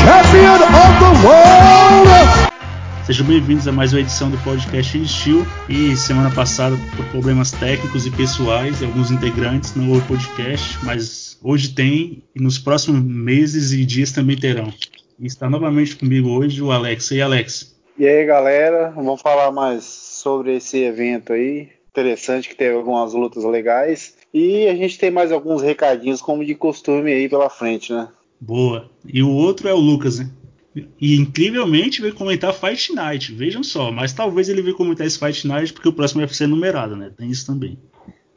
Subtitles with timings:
[0.00, 2.52] champion of the world.
[3.04, 5.44] Sejam bem-vindos a mais uma edição do podcast Steel.
[5.68, 11.74] E semana passada, por problemas técnicos e pessoais, alguns integrantes não houve podcast, mas hoje
[11.74, 14.72] tem e nos próximos meses e dias também terão.
[15.18, 17.10] E está novamente comigo hoje o Alex.
[17.10, 17.76] E aí, Alex?
[17.98, 21.68] E aí, galera, vamos falar mais sobre esse evento aí.
[21.90, 24.14] Interessante que teve algumas lutas legais.
[24.32, 28.08] E a gente tem mais alguns recadinhos, como de costume, aí pela frente, né?
[28.44, 28.90] Boa.
[29.06, 30.28] E o outro é o Lucas, né?
[31.00, 35.46] E incrivelmente veio comentar Fight Night, vejam só, mas talvez ele veio comentar esse Fight
[35.46, 37.12] Night porque o próximo vai ser numerado, né?
[37.16, 37.78] Tem isso também.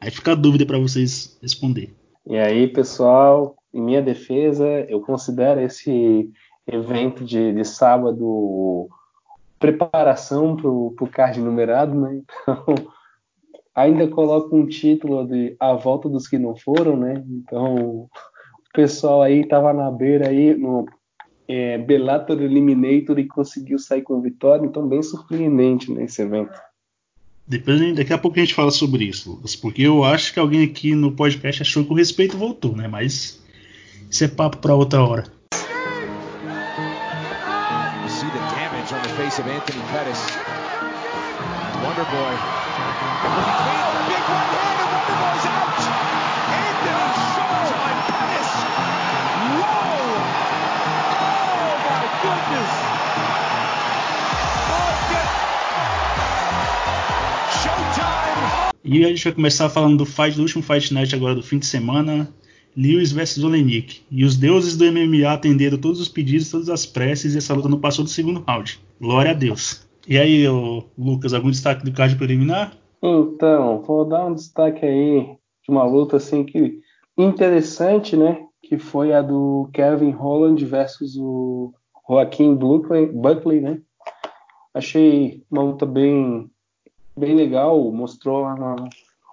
[0.00, 1.92] Aí fica a dúvida para vocês responder.
[2.24, 6.30] E aí, pessoal, em minha defesa, eu considero esse
[6.68, 8.88] evento de, de sábado
[9.58, 12.22] preparação para o card numerado, né?
[12.46, 12.64] Então,
[13.74, 17.24] ainda coloco um título de A Volta dos que não foram, né?
[17.28, 18.08] Então,
[18.76, 20.86] pessoal aí estava na beira aí no
[21.48, 26.60] é, Bellator Eliminator e conseguiu sair com vitória, então bem surpreendente nesse né, evento.
[27.48, 30.64] Depois, daqui a pouco a gente fala sobre isso, Lucas, porque eu acho que alguém
[30.64, 32.88] aqui no podcast achou que o respeito voltou, né?
[32.88, 33.40] Mas
[34.10, 35.24] isso é papo para outra hora.
[39.46, 40.38] Anthony Pettis.
[41.82, 42.06] Wonder
[58.88, 61.58] E a gente vai começar falando do fight do último Fight Night agora do fim
[61.58, 62.32] de semana,
[62.76, 64.02] Lewis versus Olenik.
[64.08, 67.68] E os deuses do MMA atenderam todos os pedidos, todas as preces e essa luta
[67.68, 68.78] não passou do segundo round.
[69.00, 69.84] Glória a Deus.
[70.06, 70.46] E aí,
[70.96, 72.76] Lucas, algum destaque do card preliminar?
[73.02, 76.78] Então, vou dar um destaque aí de uma luta assim que
[77.18, 78.38] interessante, né?
[78.62, 81.74] Que foi a do Kevin Holland versus o
[82.08, 83.80] Joaquim Buckley, Buckley né?
[84.72, 86.50] Achei uma luta bem
[87.16, 88.76] bem legal, mostrou uma,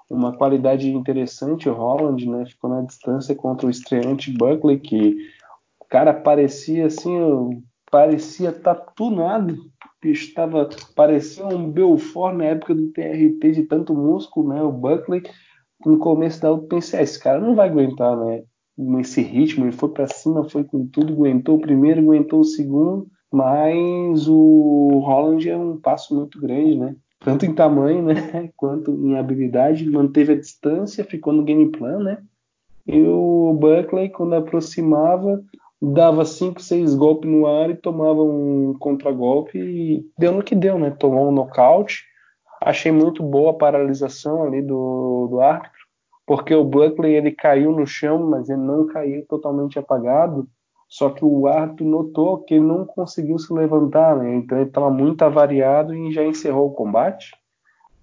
[0.09, 2.45] uma qualidade interessante o Holland, né?
[2.45, 5.17] Ficou na distância contra o estreante Buckley, que
[5.79, 9.57] o cara parecia assim, parecia estar tá tunado.
[10.01, 14.61] Bicho tava, parecia um Belfort na época do TRT de tanto músculo, né?
[14.61, 15.23] O Buckley,
[15.85, 18.43] no começo da luta, pensei, ah, esse cara não vai aguentar, né?
[18.77, 23.07] Nesse ritmo, ele foi para cima, foi com tudo, aguentou o primeiro, aguentou o segundo,
[23.31, 26.95] mas o Holland é um passo muito grande, né?
[27.23, 28.13] tanto em tamanho, né,
[28.55, 32.17] quanto em habilidade, manteve a distância, ficou no game plan, né?
[32.85, 35.41] E o Buckley, quando aproximava,
[35.81, 40.77] dava 5, 6 golpes no ar e tomava um contragolpe e deu no que deu,
[40.77, 40.91] né?
[40.91, 42.03] Tomou um nocaute.
[42.61, 45.82] Achei muito boa a paralisação ali do, do árbitro,
[46.25, 50.47] porque o Buckley ele caiu no chão, mas ele não caiu totalmente apagado.
[50.87, 54.35] Só que o árbitro notou que ele não conseguiu se levantar, né?
[54.35, 57.31] Então ele estava muito avariado e já encerrou o combate.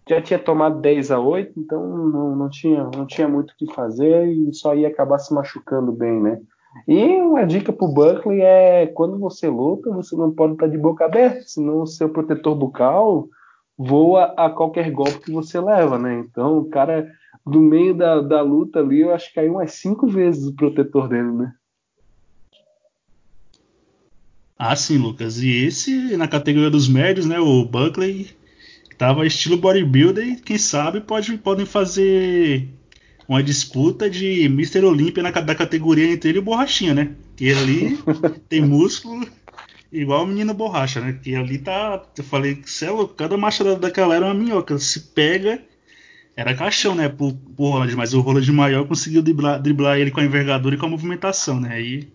[0.09, 3.72] Já tinha tomado 10 a 8, então não, não, tinha, não tinha muito o que
[3.72, 6.41] fazer e só ia acabar se machucando bem, né?
[6.86, 11.04] E uma dica pro Buckley é quando você luta, você não pode estar de boca
[11.04, 13.28] aberta, senão o seu protetor bucal
[13.78, 16.19] voa a qualquer golpe que você leva, né?
[16.19, 17.09] Então o cara,
[17.47, 21.09] do meio da, da luta ali, eu acho que caiu umas cinco vezes o protetor
[21.09, 21.53] dele, né?
[24.59, 25.43] Ah, sim, Lucas.
[25.43, 27.41] E esse, na categoria dos médios, né?
[27.41, 28.28] O Buckley
[28.99, 32.69] tava estilo bodybuilder e quem sabe pode, podem fazer
[33.27, 34.84] uma disputa de Mr.
[34.84, 37.15] Olympia na, da categoria entre ele e o Borrachinha, né?
[37.37, 37.99] Que ali
[38.51, 39.27] tem músculo
[39.93, 41.19] igual o menino borracha, né?
[41.22, 42.05] Que ali tá.
[42.17, 44.78] Eu falei, céu, cada machada daquela era uma minhoca.
[44.78, 45.62] Se pega,
[46.41, 47.09] era caixão, né?
[47.09, 50.78] Pro, pro Roland, mas o Roland maior conseguiu driblar, driblar ele com a envergadura e
[50.78, 51.75] com a movimentação, né?
[51.75, 52.09] Aí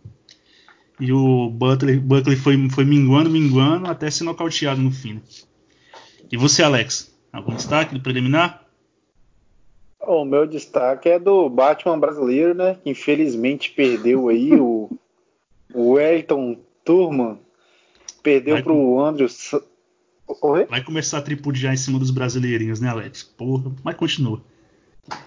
[1.00, 5.22] e o Butler, Buckley foi, foi minguando, minguando, até ser nocauteado no fim.
[6.31, 7.13] E você, Alex?
[7.31, 8.66] Algum destaque do preliminar?
[10.00, 12.78] O meu destaque é do Batman brasileiro, né?
[12.81, 14.89] Que infelizmente perdeu aí o,
[15.74, 17.38] o Wellington Turman.
[18.24, 19.28] Perdeu para o Andrew.
[20.27, 20.66] Oi?
[20.66, 23.24] Vai começar a tripudiar em cima dos brasileirinhos, né, Alex?
[23.24, 24.42] Porra, mas continua.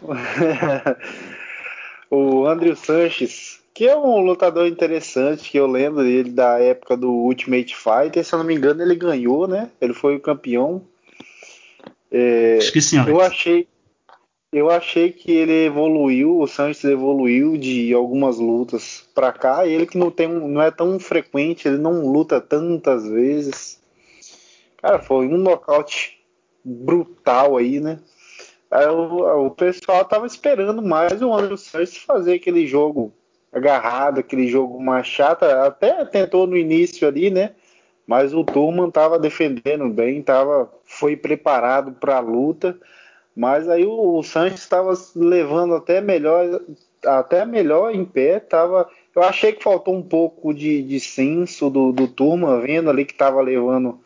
[2.11, 7.13] o Andrew Sanches que é um lutador interessante, que eu lembro dele da época do
[7.13, 9.71] Ultimate Fighter, se eu não me engano ele ganhou, né?
[9.81, 10.83] Ele foi o campeão.
[12.11, 13.69] É, Esqueci, eu achei,
[14.53, 19.65] eu achei que ele evoluiu, o Santos evoluiu de algumas lutas para cá.
[19.65, 23.78] Ele que não tem, não é tão frequente, ele não luta tantas vezes.
[24.81, 26.21] Cara, foi um nocaute
[26.65, 27.99] brutal aí, né?
[28.71, 33.13] Aí, o, o pessoal tava esperando mais o Anderson Santos fazer aquele jogo
[33.53, 35.45] agarrado, aquele jogo mais chato.
[35.45, 37.53] Até tentou no início ali, né?
[38.07, 42.79] Mas o Turman estava defendendo bem, tava, foi preparado para a luta.
[43.35, 46.61] Mas aí o, o Sanches estava levando até melhor,
[47.05, 48.41] até melhor em pé.
[48.41, 53.05] Tava, eu achei que faltou um pouco de, de senso do, do Turman, vendo ali
[53.05, 54.01] que estava levando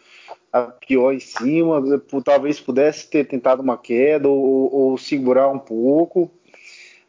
[0.53, 1.83] a pior em cima.
[2.25, 6.31] Talvez pudesse ter tentado uma queda ou, ou segurar um pouco.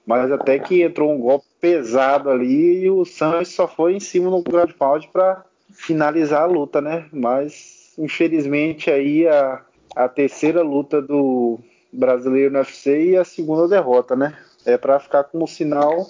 [0.06, 4.30] Mas até que entrou um golpe pesado ali e o Sanches só foi em cima
[4.30, 7.06] no ground pound para finalizar a luta, né?
[7.12, 9.62] Mas infelizmente aí a,
[9.96, 11.60] a terceira luta do
[11.92, 14.38] brasileiro no UFC e a segunda derrota, né?
[14.66, 16.06] É para ficar com o sinal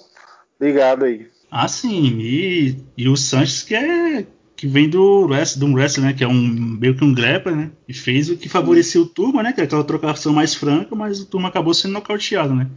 [0.60, 1.28] ligado aí.
[1.50, 2.18] Ah, sim.
[2.20, 4.26] E, e o Sanches que é
[4.56, 6.12] que vem do wrestling, do wrestling, né?
[6.12, 7.70] Que é um meio que um grappler, né?
[7.88, 9.52] E fez o que favorecia o Turma, né?
[9.52, 12.68] Que é aquela trocação mais franca, mas o Turma acabou sendo nocauteado, né?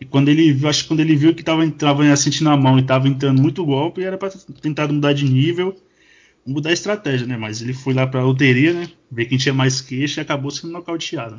[0.00, 2.82] E quando ele, acho que quando ele viu que tava, tava sentindo a mão e
[2.82, 4.30] tava entrando muito golpe, era para
[4.60, 5.76] tentar mudar de nível,
[6.46, 7.36] mudar a estratégia, né?
[7.36, 8.88] Mas ele foi lá pra loteria, né?
[9.10, 11.38] Ver quem tinha mais queixa e acabou sendo nocauteado.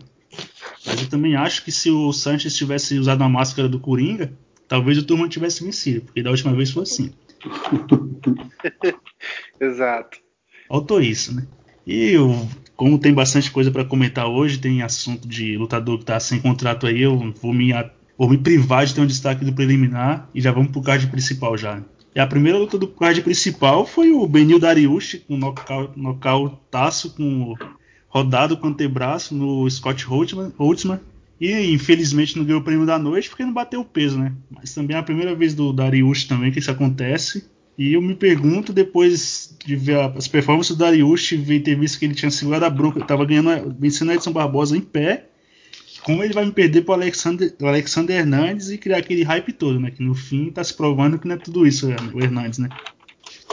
[0.86, 4.32] Mas eu também acho que se o Sanches tivesse usado a máscara do Coringa,
[4.68, 7.12] talvez o Turma tivesse vencido, porque da última vez foi assim.
[9.60, 10.20] Exato.
[10.68, 11.46] Faltou isso, né?
[11.86, 16.20] E eu, como tem bastante coisa para comentar hoje, tem assunto de lutador que tá
[16.20, 17.72] sem contrato aí, eu vou me,
[18.18, 21.58] vou me privar de ter um destaque do preliminar e já vamos pro card principal
[21.58, 21.82] já.
[22.14, 25.40] E a primeira luta do card principal foi o Benil Dariush com
[25.96, 27.56] nocautaço com
[28.10, 31.02] rodado com antebraço no Scott Holtzman
[31.42, 34.32] e infelizmente não ganhou o prêmio da noite porque não bateu o peso, né?
[34.52, 37.50] Mas também é a primeira vez do Dariush também que isso acontece.
[37.76, 42.06] E eu me pergunto, depois de ver as performances do Dariush, ver ter visto que
[42.06, 45.30] ele tinha segurado a bronca, estava ganhando, vencendo a Edson Barbosa em pé,
[46.04, 49.90] como ele vai me perder para Alexander, Alexander Hernandes e criar aquele hype todo, né?
[49.90, 52.70] Que no fim está se provando que não é tudo isso, o Hernandes, né?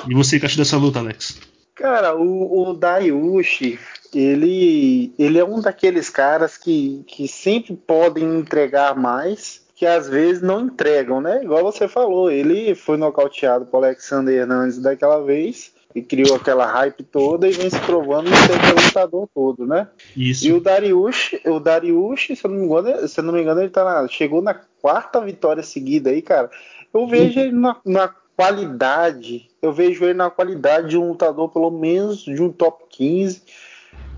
[0.07, 1.41] E você que acha dessa luta, Alex?
[1.75, 3.79] Cara, o, o Dariushi,
[4.15, 10.43] ele, ele é um daqueles caras que, que sempre podem entregar mais, que às vezes
[10.43, 11.43] não entregam, né?
[11.43, 17.03] Igual você falou, ele foi nocauteado por Alexander Hernandes daquela vez e criou aquela hype
[17.05, 19.89] toda e vem se provando ser aquele lutador todo, né?
[20.17, 20.47] Isso.
[20.47, 23.61] E o Dariush, o Dariush, se eu não me engano, se eu não me engano
[23.61, 26.51] ele tá na, chegou na quarta vitória seguida aí, cara.
[26.93, 31.71] Eu vejo ele na, na qualidade, eu vejo ele na qualidade de um lutador pelo
[31.71, 33.43] menos de um top 15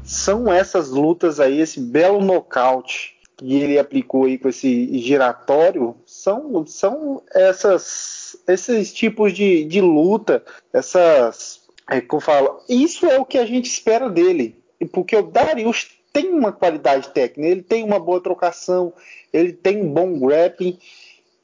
[0.03, 6.67] são essas lutas aí, esse belo nocaute que ele aplicou aí com esse giratório, são,
[6.67, 11.61] são essas, esses tipos de, de luta, essas.
[11.91, 14.57] É que eu falo, isso é o que a gente espera dele.
[14.93, 18.93] Porque o Darius tem uma qualidade técnica, ele tem uma boa trocação,
[19.33, 20.79] ele tem um bom grappling,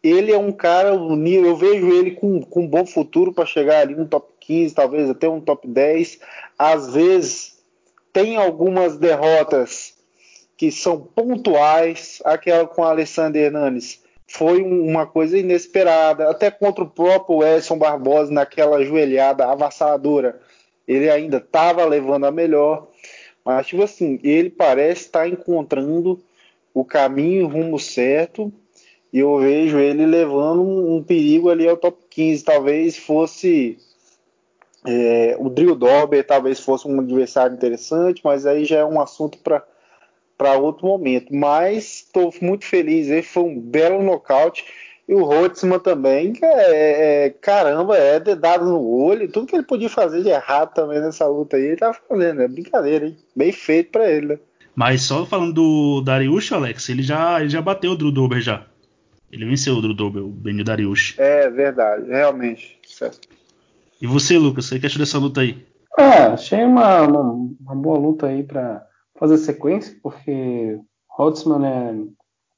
[0.03, 3.95] ele é um cara, eu vejo ele com, com um bom futuro para chegar ali
[3.95, 6.21] no top 15, talvez até um top 10.
[6.59, 7.56] Às vezes
[8.17, 9.93] tem algumas derrotas
[10.57, 16.89] que são pontuais, aquela com a Alessandro Hernandes foi uma coisa inesperada, até contra o
[16.89, 20.41] próprio Edson Barbosa naquela joelhada avassaladora,
[20.89, 22.89] ele ainda estava levando a melhor,
[23.45, 26.19] mas tipo assim, ele parece estar encontrando
[26.73, 28.51] o caminho, o rumo certo,
[29.13, 33.77] e eu vejo ele levando um perigo ali ao top 15, talvez fosse
[34.87, 39.39] é, o Drill Dorber talvez fosse um adversário interessante, mas aí já é um assunto
[39.39, 41.35] para outro momento.
[41.35, 44.65] Mas estou muito feliz, ele foi um belo nocaute.
[45.09, 49.31] E o Rotzman também, que é, é, caramba, é dedado no olho.
[49.31, 52.43] Tudo que ele podia fazer de errado também nessa luta aí, ele tá fazendo.
[52.43, 53.17] É brincadeira, hein?
[53.35, 54.39] Bem feito para ele, né?
[54.75, 58.67] Mas só falando do Dariush, Alex, ele já, ele já bateu o Drew Dober já.
[59.33, 61.15] Ele venceu o Drew Dober, o Benio Dariush.
[61.19, 62.79] É verdade, realmente.
[62.87, 63.29] Certo.
[64.01, 65.67] E você, Lucas, você que achou dessa luta aí?
[65.99, 67.23] Ah, achei uma, uma,
[67.61, 68.85] uma boa luta aí para
[69.19, 72.07] fazer sequência, porque Holtzman né,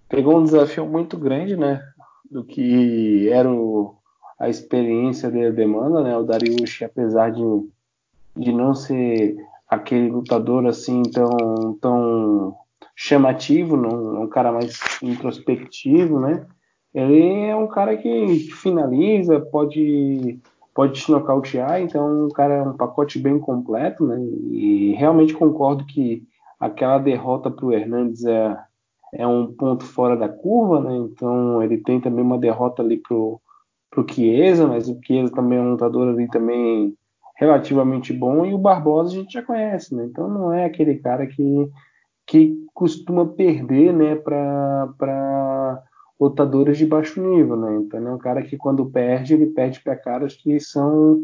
[0.09, 1.81] pegou um desafio muito grande, né?
[2.29, 3.95] Do que era o,
[4.39, 6.17] a experiência dele demanda, né?
[6.17, 7.43] O Dariush, apesar de,
[8.37, 9.37] de não ser
[9.69, 12.57] aquele lutador assim tão, tão
[12.97, 16.45] chamativo, não, é um cara mais introspectivo, né?
[16.93, 20.41] Ele é um cara que finaliza, pode
[20.79, 24.17] pode te nocautear, então o cara é um pacote bem completo, né?
[24.49, 26.23] E realmente concordo que
[26.61, 28.57] aquela derrota para o Hernandes é,
[29.13, 30.97] é um ponto fora da curva, né?
[30.99, 33.41] Então ele tem também uma derrota ali pro
[33.91, 36.95] pro Chiesa, mas o Chiesa também é um lutador ali também
[37.35, 40.05] relativamente bom e o Barbosa a gente já conhece, né?
[40.05, 41.69] Então não é aquele cara que
[42.25, 45.83] que costuma perder, né, para
[46.21, 47.77] lutadores de baixo nível, né?
[47.77, 51.21] Então é um cara que quando perde, ele perde para caras que são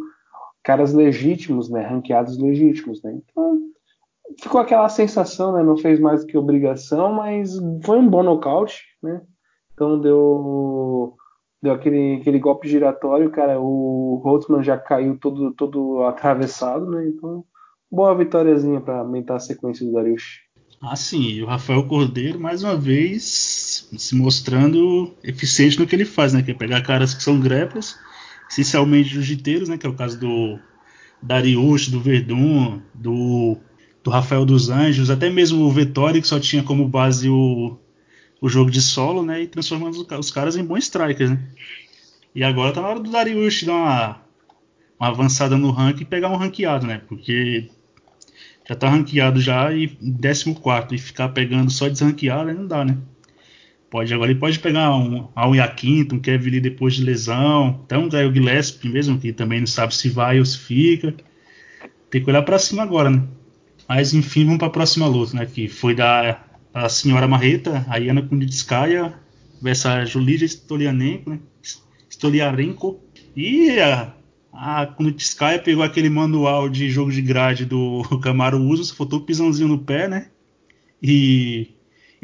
[0.63, 1.83] caras legítimos, né?
[1.87, 3.13] Ranqueados legítimos, né?
[3.15, 3.59] Então
[4.41, 5.63] ficou aquela sensação, né?
[5.63, 7.53] Não fez mais que obrigação, mas
[7.85, 9.21] foi um bom nocaute, né?
[9.73, 11.17] Então deu
[11.63, 13.61] deu aquele, aquele golpe giratório, cara.
[13.61, 17.09] O Holtzman já caiu todo todo atravessado, né?
[17.09, 17.45] Então
[17.91, 20.45] boa vitóriazinha para aumentar a sequência do Darius.
[20.87, 26.05] Ah, sim, e o Rafael Cordeiro, mais uma vez, se mostrando eficiente no que ele
[26.05, 26.43] faz, né?
[26.43, 27.97] Que é pegar caras que são grapplers,
[28.51, 29.79] essencialmente jiu-jiteiros, né?
[29.79, 30.59] Que é o caso do
[31.23, 33.57] Darius, do Verdun, do,
[34.03, 37.79] do Rafael dos Anjos, até mesmo o Vettori, que só tinha como base o,
[38.41, 39.43] o jogo de solo, né?
[39.43, 41.43] E transformando os, caras em bons strikers, né?
[42.35, 44.23] E agora tá na hora do Darius dar uma,
[45.01, 47.01] uma avançada no ranking e pegar um ranqueado, né?
[47.09, 47.71] Porque
[48.69, 50.55] já tá ranqueado já e 14
[50.93, 52.99] e ficar pegando só desranqueado aí não dá, né?
[53.95, 57.97] Pode, agora ele pode pegar um Aui Quinto, um Kevin Lee depois de lesão, até
[57.97, 61.15] um Gaio Gillespie mesmo, que também não sabe se vai ou se fica.
[62.11, 63.23] Tem que olhar para cima agora, né?
[63.89, 65.47] Mas enfim, vamos para a próxima luta, né?
[65.47, 66.43] Que foi da
[66.75, 69.15] a senhora Marreta, a Iana Kunitskaya
[69.63, 71.39] versus a Julija Stolianenko, né?
[72.11, 73.01] Stoliarenko.
[73.37, 74.13] E a
[74.97, 79.23] quando o Tiscaia pegou aquele manual de jogo de grade do Camaro Uso, faltou o
[79.23, 80.31] pisãozinho no pé, né?
[81.01, 81.74] E,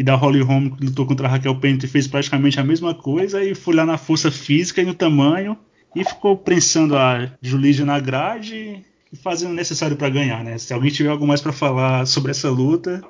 [0.01, 3.45] e da Holly Holm que lutou contra a Raquel Pennington fez praticamente a mesma coisa
[3.45, 5.59] e foi lá na força física e no tamanho
[5.95, 10.57] e ficou prensando a Julija na grade e fazendo o necessário para ganhar, né?
[10.57, 13.03] Se alguém tiver algo mais para falar sobre essa luta,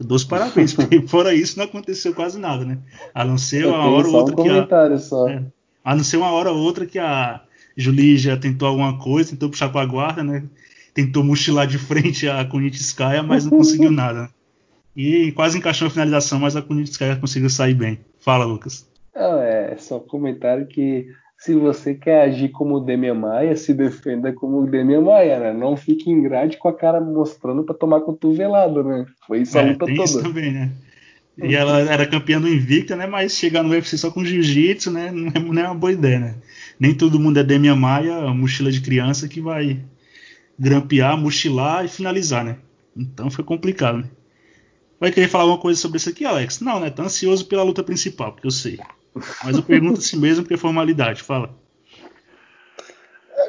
[0.00, 2.78] eu dou os parabéns, porque fora isso não aconteceu quase nada, né?
[3.14, 5.28] A não ser uma hora ou outra um que a, só.
[5.28, 5.44] É,
[5.84, 7.42] a não ser uma hora ou outra que a
[8.40, 10.44] tentou alguma coisa, tentou puxar com a guarda, né?
[10.94, 14.30] Tentou mochilar de frente a Kunitskaya, mas não conseguiu nada.
[14.98, 18.00] E quase encaixou a finalização, mas a Kunitskaya conseguiu sair bem.
[18.18, 18.84] Fala, Lucas.
[19.14, 21.06] Não, é só comentário que
[21.38, 25.52] se você quer agir como o Demian Maia, se defenda como o Demian Maia, né?
[25.52, 29.06] Não fique em grade com a cara mostrando para tomar cotovelado, né?
[29.24, 30.08] Foi isso a é, luta tem toda.
[30.08, 30.72] Isso também, né?
[31.40, 33.06] E ela era campeã do Invicta, né?
[33.06, 35.12] Mas chegar no UFC só com jiu-jitsu, né?
[35.12, 36.34] Não é, não é, uma boa ideia, né?
[36.80, 39.80] Nem todo mundo é Demian Maia, mochila de criança que vai
[40.58, 42.56] grampear, mochilar e finalizar, né?
[42.96, 44.04] Então foi complicado, né?
[45.00, 46.60] Vai querer falar alguma coisa sobre isso aqui, Alex?
[46.60, 46.90] Não, né?
[46.90, 48.78] Tá ansioso pela luta principal, porque eu sei.
[49.44, 51.22] Mas eu pergunto assim mesmo porque é formalidade.
[51.22, 51.54] Fala.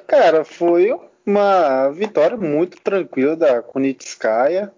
[0.07, 4.71] Cara, foi uma vitória muito tranquila da Kunitskaya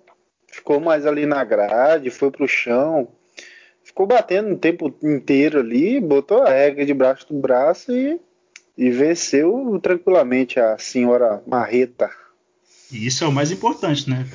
[0.52, 3.08] ficou mais ali na grade, foi pro chão,
[3.84, 8.20] ficou batendo o tempo inteiro ali, botou a regra de braço do braço e,
[8.78, 12.10] e venceu tranquilamente a senhora Marreta.
[12.92, 14.28] E isso é o mais importante, né?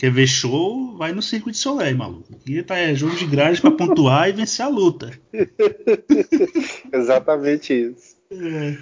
[0.00, 2.34] Quer ver show, vai no Circo de Soleil, maluco.
[2.34, 5.10] Aqui tá é jogo de grade para pontuar e vencer a luta.
[6.90, 8.16] Exatamente isso.
[8.32, 8.78] É.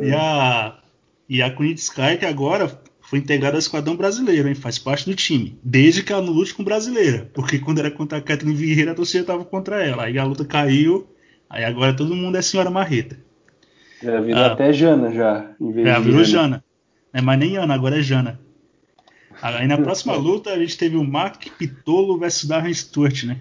[0.00, 0.78] E a
[1.28, 4.54] e a Kunitskaya que agora foi integrada ao esquadrão brasileiro, hein?
[4.54, 5.58] Faz parte do time.
[5.60, 7.28] Desde que ela não lute com brasileira.
[7.34, 10.04] Porque quando era contra a Kathleen Vieira, a torcida tava contra ela.
[10.04, 11.04] Aí a luta caiu.
[11.50, 13.18] Aí agora todo mundo é senhora Marreta.
[14.00, 15.50] Já virou ah, até Jana já.
[15.60, 16.62] Em vez é, virou Jana.
[17.12, 18.40] É, mas nem Ana, agora é Jana.
[19.42, 23.38] Aí na próxima luta a gente teve o Mark Pitolo versus Darren Stewart, né?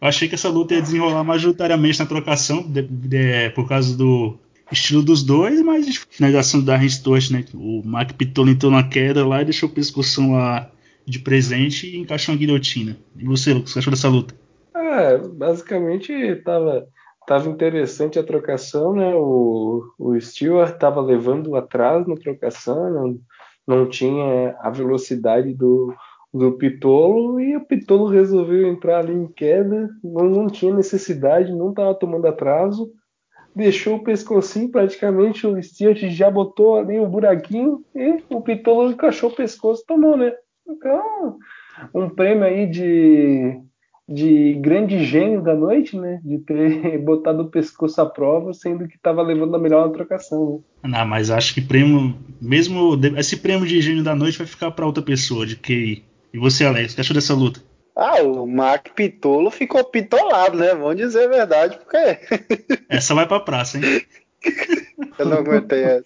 [0.00, 4.36] Eu achei que essa luta ia desenrolar majoritariamente na trocação, de, de, por causa do
[4.72, 7.44] estilo dos dois, mas finalização do Darren Stewart, né?
[7.54, 10.70] O Mark Pitolo entrou na queda lá e deixou o pescoção lá
[11.06, 12.96] de presente e encaixou uma guilhotina.
[13.16, 14.34] E você, Lucas, o que achou dessa luta?
[14.74, 16.88] É, basicamente tava,
[17.26, 19.14] tava interessante a trocação, né?
[19.14, 23.20] O, o Stewart tava levando atrás na trocação, não,
[23.66, 25.94] não tinha a velocidade do,
[26.32, 31.70] do Pitolo e o Pitolo resolveu entrar ali em queda, não, não tinha necessidade, não
[31.70, 32.90] estava tomando atraso
[33.54, 39.30] deixou o pescocinho, praticamente o Stewart já botou ali o buraquinho e o Pitolo encaixou
[39.30, 40.32] o pescoço e tomou, né?
[40.66, 41.38] Então,
[41.94, 43.60] um prêmio aí de,
[44.08, 46.20] de grande gênio da noite, né?
[46.24, 50.62] De ter botado o pescoço à prova, sendo que estava levando a melhor na trocação.
[50.82, 50.90] Né?
[50.90, 54.86] Não, mas acho que prêmio, mesmo esse prêmio de gênio da noite vai ficar para
[54.86, 56.04] outra pessoa, de QI.
[56.32, 57.60] E você, Alex, o que achou dessa luta?
[57.94, 60.74] Ah, o Mac Pitolo ficou pitolado, né?
[60.74, 62.18] Vamos dizer a verdade, porque.
[62.88, 64.02] Essa vai pra praça, hein?
[65.18, 66.04] Eu não aguentei essa.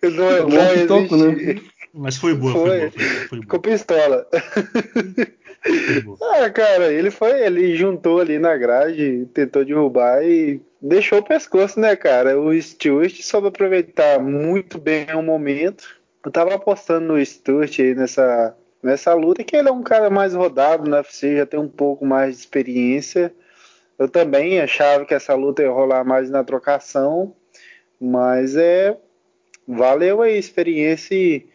[0.00, 1.16] Eu não, não existe...
[1.16, 1.60] né?
[1.92, 2.90] Mas foi boa, foi, foi boa.
[2.90, 4.26] Foi, foi ficou pistola.
[6.22, 11.80] ah, cara, ele foi, ele juntou ali na grade, tentou derrubar e deixou o pescoço,
[11.80, 12.38] né, cara?
[12.38, 15.84] O Stuart soube aproveitar muito bem o momento.
[16.24, 20.34] Eu tava apostando no Stuart aí nessa nessa luta, que ele é um cara mais
[20.34, 23.34] rodado no UFC, já tem um pouco mais de experiência.
[23.98, 27.34] Eu também achava que essa luta ia rolar mais na trocação,
[27.98, 28.94] mas é
[29.66, 31.48] valeu a experiência e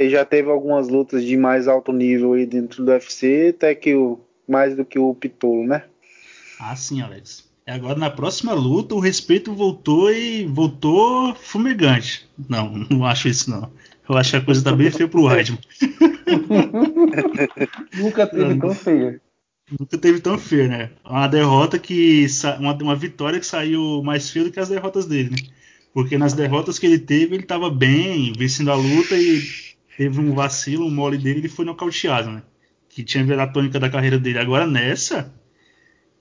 [0.00, 3.94] ele já teve algumas lutas de mais alto nível aí dentro do UFC, até que
[3.94, 5.84] o mais do que o Pitolo, né?
[6.58, 7.46] Ah, sim, Alex.
[7.66, 12.26] E agora na próxima luta o respeito voltou e voltou fumegante.
[12.48, 13.70] Não, não acho isso não.
[14.08, 15.58] Eu acho que a coisa tá bem feia pro Weidman.
[17.94, 19.20] Nunca teve tão feia.
[19.78, 20.90] Nunca teve tão feia, né?
[21.04, 22.26] Uma derrota que.
[22.58, 25.36] Uma, uma vitória que saiu mais feia do que as derrotas dele, né?
[25.92, 30.34] Porque nas derrotas que ele teve, ele tava bem, vencendo a luta e teve um
[30.34, 32.42] vacilo, um mole dele ele foi nocauteado, né?
[32.88, 34.38] Que tinha virado a tônica da carreira dele.
[34.38, 35.32] Agora nessa,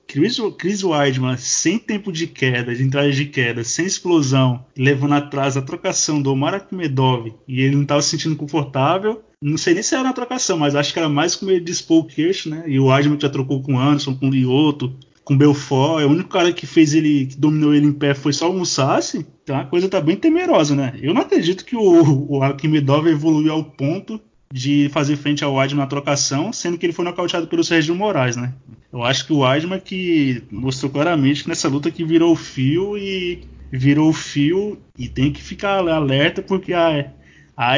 [0.09, 5.55] Chris, Chris Weidman, sem tempo de queda, de entrada de queda, sem explosão, levando atrás
[5.55, 9.23] a trocação do Omar Akhmedov e ele não estava se sentindo confortável.
[9.39, 11.99] Não sei nem se era na trocação, mas acho que era mais com ele expor
[11.99, 12.63] o queixo, né?
[12.65, 16.01] E o Weidman já trocou com o Anderson, com o Lioto, com o Belfort.
[16.01, 18.57] É o único cara que fez ele, que dominou ele em pé foi só o
[18.57, 19.23] Musashi.
[19.49, 20.93] Então a coisa tá bem temerosa, né?
[21.01, 24.21] Eu não acredito que o, o Akhmedov evoluiu ao ponto
[24.53, 28.35] de fazer frente ao Weidman na trocação, sendo que ele foi nocauteado pelo Sérgio Moraes,
[28.35, 28.53] né?
[28.93, 33.41] Eu acho que o Weidman que mostrou claramente que nessa luta que virou fio e
[33.71, 37.11] virou fio e tem que ficar alerta porque a,
[37.57, 37.73] a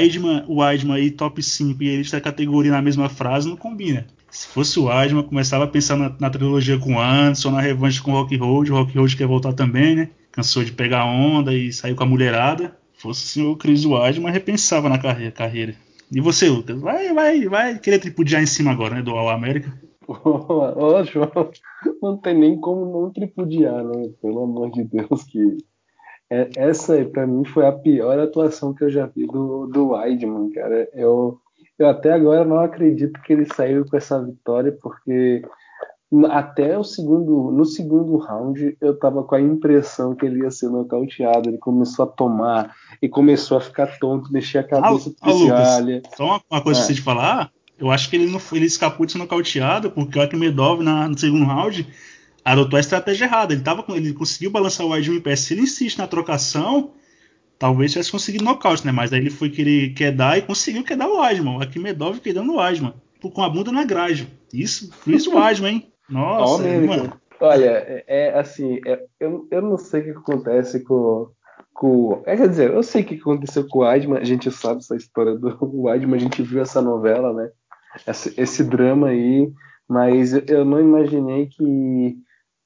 [0.49, 4.05] o Weidman aí top 5 e ele da categoria na mesma frase não combina.
[4.29, 8.01] Se fosse o Weidman, começava a pensar na, na trilogia com o Anderson, na revanche
[8.01, 10.09] com o Rock Road, o Rock Road quer voltar também, né?
[10.31, 12.77] Cansou de pegar onda e saiu com a mulherada.
[12.93, 15.31] Se fosse o Chris Weidman, repensava na carreira.
[15.31, 15.75] carreira.
[16.11, 16.79] E você, Lucas?
[16.79, 19.01] Vai, vai, vai querer tripudiar em cima agora, né?
[19.01, 19.71] Do All América?
[20.07, 21.51] Ô, João,
[22.01, 24.09] não tem nem como não tripudiar, né?
[24.21, 25.57] Pelo amor de Deus, que
[26.31, 29.89] é, essa aí, pra mim, foi a pior atuação que eu já vi do, do
[29.89, 30.88] Weidman, cara.
[30.93, 31.38] Eu,
[31.77, 35.41] eu até agora não acredito que ele saiu com essa vitória, porque
[36.30, 40.70] até o segundo, no segundo round, eu tava com a impressão que ele ia ser
[40.70, 41.50] nocauteado.
[41.50, 46.26] Ele começou a tomar e começou a ficar tonto, mexer a cabeça ah, Lucas, Só
[46.26, 46.84] uma, uma coisa é.
[46.84, 47.52] pra você te falar.
[47.80, 51.17] Eu acho que ele, não, ele escapou de ser nocauteado porque o Akhmedov na, no
[51.17, 51.88] segundo round
[52.43, 53.54] adotou a estratégia errada.
[53.54, 55.36] Ele, tava, ele conseguiu balançar o Weidman em pé.
[55.36, 56.91] Se ele insiste na trocação,
[57.58, 58.91] talvez tivesse conseguido nocaute, né?
[58.91, 61.58] Mas aí ele foi querer quedar e conseguiu quedar o Weidman.
[61.58, 62.93] O Akhmedov quedando o Weidman.
[63.21, 64.28] Com a bunda na grade.
[64.54, 65.90] Isso, Chris Weidman, hein?
[66.12, 67.13] Nossa, mano.
[67.39, 71.30] Olha, é, é assim, é, eu, eu não sei o que acontece com,
[71.74, 72.21] com.
[72.26, 74.95] É, quer dizer, eu sei o que aconteceu com o Weidman, a gente sabe essa
[74.95, 77.50] história do Weidman, a gente viu essa novela, né?
[78.08, 79.52] Esse, esse drama aí,
[79.89, 82.17] mas eu não imaginei que,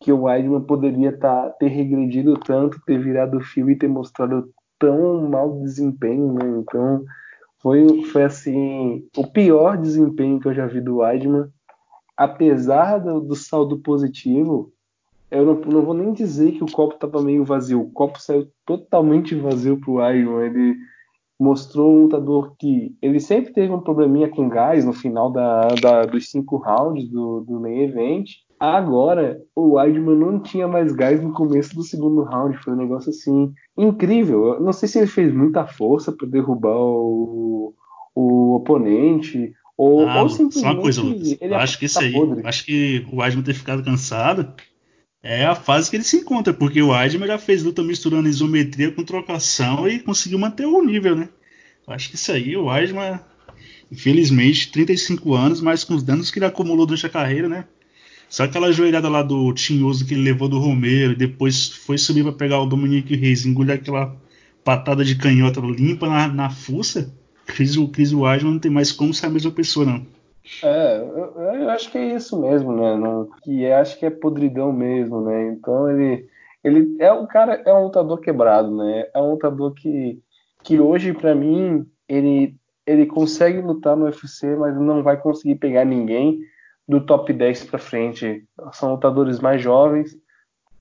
[0.02, 5.30] que o Weidman poderia tá, ter regredido tanto, ter virado fio e ter mostrado tão
[5.30, 6.46] mau desempenho, né?
[6.60, 7.06] Então,
[7.62, 11.48] foi, foi assim, o pior desempenho que eu já vi do Weidman
[12.18, 14.72] apesar do, do saldo positivo,
[15.30, 17.82] eu não, não, vou nem dizer que o copo estava meio vazio.
[17.82, 20.42] O copo saiu totalmente vazio para o Iron.
[20.42, 20.76] Ele
[21.40, 26.06] mostrou um lutador que ele sempre teve um probleminha com gás no final da, da
[26.06, 28.30] dos cinco rounds do, do main event.
[28.58, 32.58] Agora, o Weidman não tinha mais gás no começo do segundo round.
[32.64, 34.54] Foi um negócio assim incrível.
[34.54, 37.74] Eu não sei se ele fez muita força para derrubar o,
[38.16, 41.38] o oponente ou, ah, ou simplesmente só uma coisa, Lucas.
[41.42, 42.48] eu acho que isso aí, podre.
[42.48, 44.54] acho que o Weidman ter ficado cansado
[45.22, 48.92] é a fase que ele se encontra, porque o Weidman já fez luta misturando isometria
[48.92, 51.30] com trocação e conseguiu manter o nível, né?
[51.86, 53.20] Eu acho que isso aí, o Weidman,
[53.92, 57.66] infelizmente, 35 anos, mas com os danos que ele acumulou durante a carreira, né?
[58.30, 62.24] Só aquela joelhada lá do Tinhoso que ele levou do Romero e depois foi subir
[62.24, 64.16] para pegar o Dominique Reis, engolir aquela
[64.64, 67.14] patada de canhota limpa na, na fuça
[67.46, 70.06] Chris, o Chris Weidman não tem mais como ser a mesma pessoa, não.
[70.64, 72.96] É, eu, eu acho que é isso mesmo, né?
[72.96, 75.48] Não, que é, acho que é podridão mesmo, né?
[75.50, 76.28] Então ele,
[76.64, 79.08] ele é um cara, é um lutador quebrado, né?
[79.14, 80.20] É um lutador que,
[80.64, 82.56] que hoje, para mim, ele,
[82.86, 86.40] ele consegue lutar no UFC, mas não vai conseguir pegar ninguém
[86.88, 88.44] do top 10 para frente.
[88.74, 90.16] São lutadores mais jovens,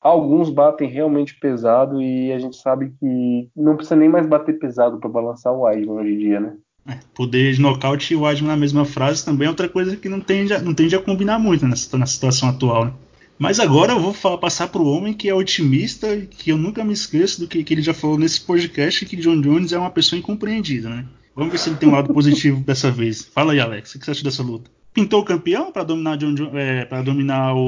[0.04, 4.98] alguns batem realmente pesado e a gente sabe que não precisa nem mais bater pesado
[4.98, 6.52] para balançar o Weidman hoje em dia, né?
[6.86, 10.06] É, poder de nocaute e o Weidman na mesma frase também é outra coisa que
[10.06, 12.92] não tende a, não tende a combinar muito nessa, na situação atual, né?
[13.38, 16.84] Mas agora eu vou falar, passar para o homem que é otimista, que eu nunca
[16.84, 19.90] me esqueço do que, que ele já falou nesse podcast, que John Jones é uma
[19.90, 21.04] pessoa incompreendida, né?
[21.34, 23.24] Vamos ver se ele tem um lado positivo dessa vez.
[23.24, 24.70] Fala aí, Alex, o que você acha dessa luta?
[24.92, 27.66] Pintou o campeão para dominar, John, é, para dominar o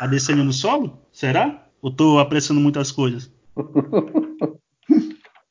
[0.00, 0.98] Adesanya no solo?
[1.12, 1.61] Será?
[1.82, 3.28] Ou tô apressando muitas coisas?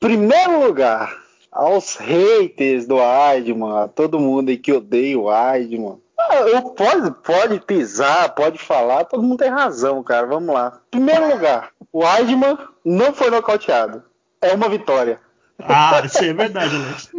[0.00, 1.14] Primeiro lugar,
[1.52, 6.00] aos haters do Aidman, a todo mundo aí que odeia o Aidman.
[6.18, 10.26] Ah, eu pode, pode pisar, pode falar, todo mundo tem razão, cara.
[10.26, 10.80] Vamos lá.
[10.90, 14.02] Primeiro lugar, o Weidman não foi nocauteado.
[14.40, 15.20] É uma vitória.
[15.58, 17.10] Ah, isso é verdade, Alex.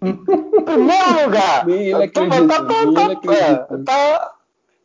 [0.64, 4.34] Primeiro lugar, Nem ele tá, acredita, tá, tá, nem ele tá.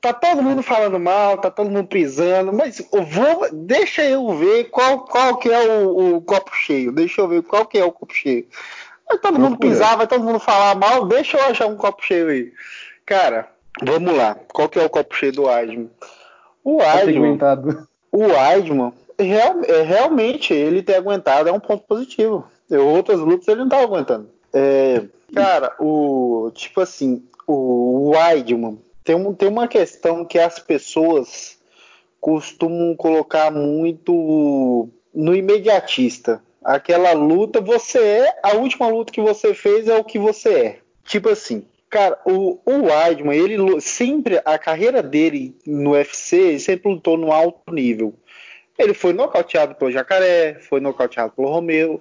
[0.01, 4.65] Tá- todo mundo falando mal, tá todo mundo pisando, mas eu vou, deixa eu ver
[4.65, 6.91] qual, qual que é o, o copo cheio.
[6.91, 8.47] Deixa eu ver qual que é o copo cheio.
[9.07, 12.27] Vai todo mundo pisar, vai todo mundo falar mal, deixa eu achar um copo cheio
[12.29, 12.51] aí.
[13.05, 13.47] Cara,
[13.83, 14.35] vamos lá.
[14.53, 15.89] Qual que é o copo cheio do Weidman?
[16.63, 17.87] O Tá segmentado.
[18.11, 22.45] o Weidman, real- é, realmente, ele ter aguentado é um ponto positivo.
[22.69, 24.29] Eu, outras lutas ele não tava aguentando.
[24.53, 25.01] É,
[25.33, 28.77] cara, o tipo assim, o Weidman
[29.09, 31.57] tem, um, tem uma questão que as pessoas
[32.21, 36.43] costumam colocar muito no imediatista.
[36.63, 40.79] Aquela luta, você é, a última luta que você fez é o que você é.
[41.03, 46.91] Tipo assim, cara, o, o Weidman, ele sempre, a carreira dele no UFC, ele sempre
[46.91, 48.13] lutou no alto nível.
[48.77, 51.99] Ele foi nocauteado pelo Jacaré, foi nocauteado pelo Romeu.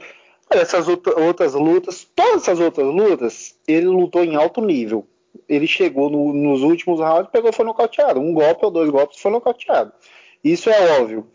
[0.51, 5.07] Essas outra- outras lutas, todas essas outras lutas, ele lutou em alto nível.
[5.49, 8.21] Ele chegou no- nos últimos rounds, pegou foi nocauteado.
[8.21, 9.93] Um golpe ou dois golpes foi nocauteado.
[10.43, 11.27] Isso é óbvio.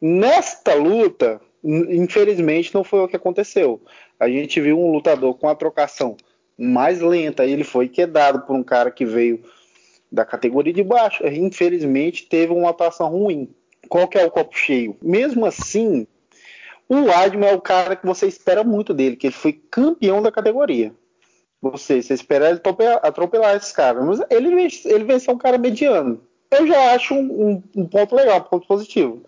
[0.00, 3.80] Nesta luta, in- infelizmente, não foi o que aconteceu.
[4.18, 6.16] A gente viu um lutador com a trocação
[6.56, 7.44] mais lenta.
[7.44, 9.42] Ele foi quedado por um cara que veio
[10.10, 11.26] da categoria de baixo.
[11.26, 13.48] Infelizmente, teve uma atuação ruim.
[13.88, 14.96] Qual que é o copo cheio?
[15.02, 16.06] Mesmo assim,
[16.88, 20.32] o Weidman é o cara que você espera muito dele, que ele foi campeão da
[20.32, 20.92] categoria.
[21.60, 22.60] Você, você espera ele
[23.02, 24.04] atropelar, esses caras.
[24.04, 26.20] Mas ele, ele venceu um cara mediano.
[26.50, 29.24] Eu já acho um, um- ponto legal, um ponto positivo.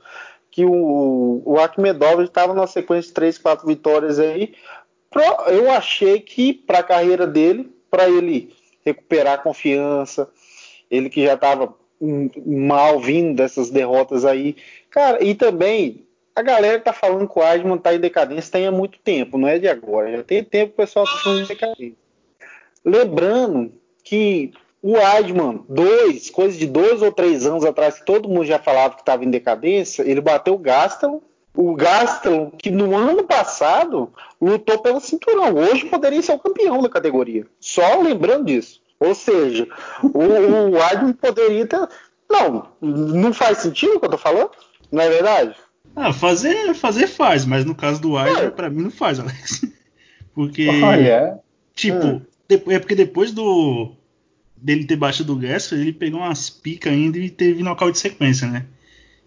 [0.50, 4.54] Que o, o Akhmedov estava numa sequência de 3, 4 vitórias aí.
[5.48, 10.28] Eu achei que para a carreira dele, para ele recuperar a confiança,
[10.90, 11.74] ele que já estava
[12.46, 14.56] mal vindo dessas derrotas aí.
[14.88, 18.66] Cara, e também a galera que tá falando que o Weidman tá em decadência tem
[18.66, 20.16] há muito tempo, não é de agora.
[20.16, 21.94] Já tem tempo que o pessoal tá falando de decadência.
[22.84, 28.46] Lembrando que o Weidman, dois, coisa de dois ou três anos atrás, que todo mundo
[28.46, 31.20] já falava que estava em decadência, ele bateu o Gastelum.
[31.54, 36.88] O Gastelum, que no ano passado lutou pelo cinturão, hoje poderia ser o campeão da
[36.88, 37.46] categoria.
[37.58, 38.80] Só lembrando disso.
[38.98, 39.66] Ou seja,
[40.02, 41.88] o, o poderia ter.
[42.30, 44.50] Não, não faz sentido o que eu tô falando?
[44.92, 45.54] Não é verdade?
[45.96, 48.50] Ah, fazer, fazer faz, mas no caso do Weidman, É.
[48.50, 49.62] pra mim não faz, Alex.
[50.34, 51.40] Porque, Olha,
[51.74, 52.22] tipo, Hum.
[52.54, 53.92] É porque depois do
[54.56, 58.46] dele ter baixado o Gasper, ele pegou umas picas ainda e teve nocaute de sequência,
[58.46, 58.66] né?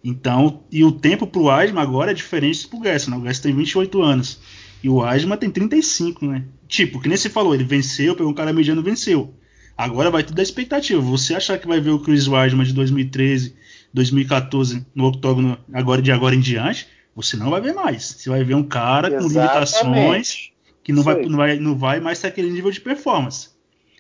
[0.04, 3.18] Então, e o tempo pro Weidman agora é diferente pro Gasper, né?
[3.18, 4.40] O Gasper tem 28 anos
[4.84, 6.44] e o Weidman tem 35, né?
[6.68, 9.34] Tipo, que nem você falou, ele venceu, pegou um cara mediano venceu.
[9.78, 11.02] Agora vai tudo da expectativa.
[11.02, 13.56] Você achar que vai ver o Chris Weidman de 2013,
[13.94, 18.04] 2014 no octógono agora de agora em diante, você não vai ver mais.
[18.04, 20.53] Você vai ver um cara com limitações Exatamente.
[20.84, 23.50] Que não vai, não, vai, não vai mais ter aquele nível de performance.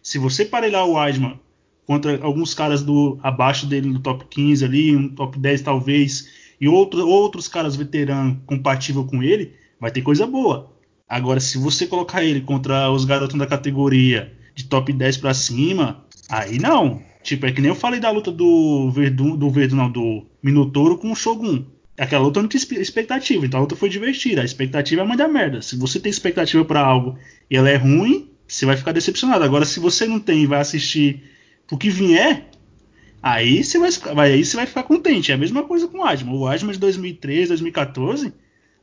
[0.01, 1.39] Se você parelhar o Weidman
[1.85, 6.67] contra alguns caras do abaixo dele no top 15 ali, um top 10 talvez, e
[6.67, 10.71] outro, outros caras veteranos compatível com ele, vai ter coisa boa.
[11.07, 16.05] Agora, se você colocar ele contra os garotos da categoria de top 10 pra cima,
[16.29, 17.01] aí não.
[17.21, 20.97] Tipo, é que nem eu falei da luta do Verdun, do Verdun, não, do Minotouro
[20.97, 21.65] com o Shogun.
[21.97, 24.41] Aquela luta não tinha expectativa, então a luta foi divertida.
[24.41, 25.61] A expectativa é a mãe da merda.
[25.61, 27.17] Se você tem expectativa pra algo
[27.49, 29.43] e ela é ruim, você vai ficar decepcionado.
[29.43, 31.21] Agora, se você não tem e vai assistir
[31.71, 32.49] o que vier,
[33.21, 35.31] aí você vai, aí você vai ficar contente.
[35.31, 36.35] É a mesma coisa com o Adman.
[36.35, 38.33] O Adman de 2013, 2014,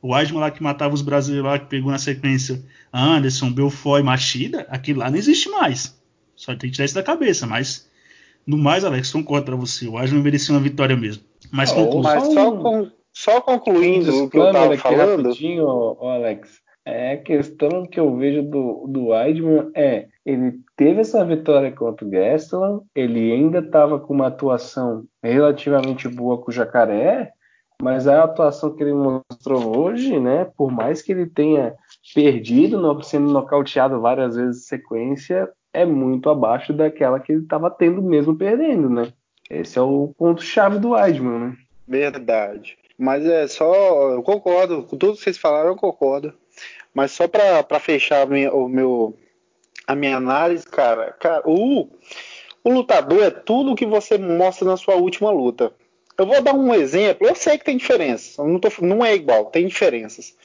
[0.00, 4.04] o Adman lá que matava os brasileiros lá, que pegou na sequência Anderson, Belfort e
[4.04, 5.98] Machida, aquilo lá não existe mais.
[6.36, 7.88] Só tem que tirar isso da cabeça, mas
[8.46, 9.86] no mais, Alex, concordo pra você.
[9.88, 11.22] O Adman merecia uma vitória mesmo.
[11.50, 11.70] Mas.
[12.02, 12.90] Mas Só um- con-
[13.22, 15.28] só concluindo um o que eu tava disclaimer aqui falando.
[15.28, 16.60] rapidinho, Alex.
[16.86, 22.06] É, a questão que eu vejo do, do Weidman é ele teve essa vitória contra
[22.06, 27.32] o Gastelum, ele ainda estava com uma atuação relativamente boa com o Jacaré,
[27.82, 31.74] mas a atuação que ele mostrou hoje, né, por mais que ele tenha
[32.14, 37.70] perdido, no- sendo nocauteado várias vezes em sequência, é muito abaixo daquela que ele estava
[37.70, 39.12] tendo mesmo perdendo, né?
[39.50, 41.56] Esse é o ponto-chave do Weidman, né?
[41.86, 42.76] Verdade.
[43.00, 44.12] Mas é só.
[44.12, 44.82] Eu concordo.
[44.82, 46.34] Com tudo que vocês falaram, eu concordo.
[46.92, 49.16] Mas só pra fechar o meu,
[49.86, 51.88] a minha análise, cara, cara o,
[52.62, 55.72] o lutador é tudo que você mostra na sua última luta.
[56.18, 57.26] Eu vou dar um exemplo.
[57.26, 58.44] Eu sei que tem diferença.
[58.44, 60.36] Não, não é igual, tem diferenças.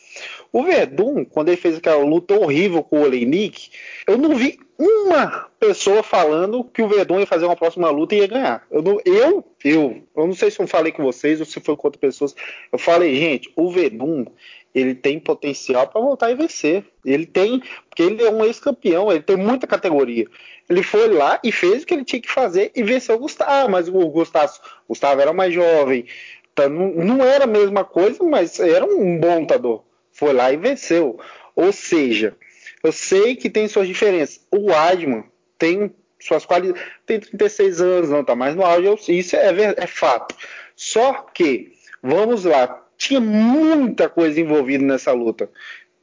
[0.52, 3.70] O Verdun, quando ele fez aquela luta horrível com o Oleinik,
[4.08, 8.20] eu não vi uma pessoa falando que o Verdun ia fazer uma próxima luta e
[8.20, 8.66] ia ganhar.
[8.70, 11.76] Eu, não, eu, eu, eu não sei se eu falei com vocês ou se foi
[11.76, 12.36] com outras pessoas.
[12.72, 14.26] Eu falei, gente, o Verdun,
[14.74, 16.84] ele tem potencial para voltar e vencer.
[17.06, 20.28] Ele tem, porque ele é um ex-campeão, ele tem muita categoria.
[20.70, 23.50] Ele foi lá e fez o que ele tinha que fazer e venceu o Gustavo.
[23.50, 24.54] Ah, mas o Gustavo,
[24.88, 26.06] Gustavo era mais jovem,
[26.54, 29.84] tá, não, não era a mesma coisa, mas era um bom lutador.
[30.16, 31.20] Foi lá e venceu.
[31.54, 32.36] Ou seja,
[32.82, 34.40] eu sei que tem suas diferenças.
[34.50, 35.26] O Adman
[35.58, 36.82] tem suas qualidades.
[37.06, 40.34] Tem 36 anos, não tá mais no auge, isso é, é fato.
[40.74, 45.50] Só que, vamos lá, tinha muita coisa envolvida nessa luta.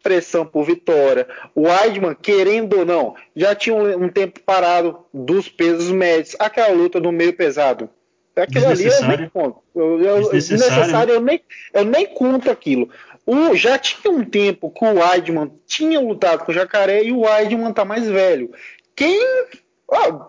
[0.03, 1.27] Pressão por vitória.
[1.55, 6.37] O Weidman, querendo ou não, já tinha um, um tempo parado dos pesos médios.
[6.38, 7.88] Aquela luta no meio pesado.
[8.35, 9.59] Aquilo ali eu nem conto.
[9.75, 11.40] Eu, eu, desnecessário, eu nem,
[11.75, 12.88] eu nem conto aquilo.
[13.24, 17.20] O, já tinha um tempo que o Weidman tinha lutado com o Jacaré e o
[17.20, 18.50] Weidman tá mais velho.
[18.96, 19.20] Quem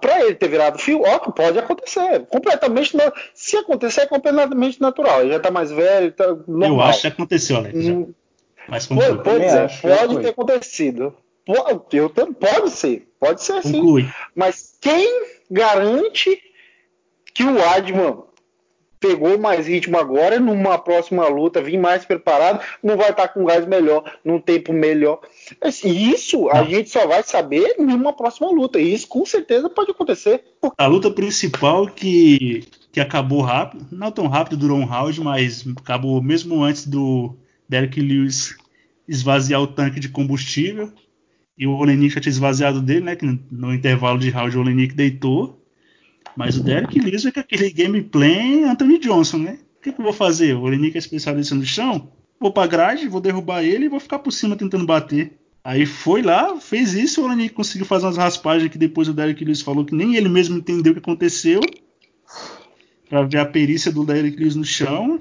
[0.01, 2.25] para ele ter virado fio, ó, que pode acontecer.
[2.27, 2.95] Completamente.
[3.33, 5.21] Se acontecer, é completamente natural.
[5.21, 6.69] Ele já tá mais velho, tá normal.
[6.69, 7.75] Eu acho que aconteceu, Alex.
[7.75, 8.13] Hum,
[8.67, 11.15] Mas pode, pode, ser, pode ter acontecido.
[11.45, 13.73] Pode, eu, pode ser, pode ser sim.
[13.73, 14.09] Conclui.
[14.35, 16.41] Mas quem garante
[17.33, 18.23] que o Adman
[19.03, 23.67] pegou mais ritmo agora, numa próxima luta, vir mais preparado, não vai estar com gás
[23.67, 25.19] melhor, num tempo melhor.
[25.83, 28.79] Isso a gente só vai saber numa próxima luta.
[28.79, 30.41] E isso com certeza pode acontecer.
[30.77, 36.21] A luta principal que, que acabou rápido, não tão rápido, durou um round, mas acabou
[36.23, 37.35] mesmo antes do
[37.67, 38.55] Derek Lewis
[39.05, 40.89] esvaziar o tanque de combustível.
[41.57, 43.15] E o Olenik já tinha esvaziado dele, né?
[43.17, 45.61] Que no intervalo de round o Olenik deitou.
[46.35, 49.59] Mas o Derek Lewis é com aquele gameplay Anthony Johnson, né?
[49.77, 50.55] O que, que eu vou fazer?
[50.55, 52.11] O Olenik é especialista no chão?
[52.39, 55.37] Vou pra grade, vou derrubar ele e vou ficar por cima tentando bater.
[55.63, 59.43] Aí foi lá, fez isso, o Olenik conseguiu fazer umas raspagens que depois o Derek
[59.43, 61.61] Lewis falou que nem ele mesmo entendeu o que aconteceu.
[63.07, 65.19] Pra ver a perícia do Derek Lewis no chão.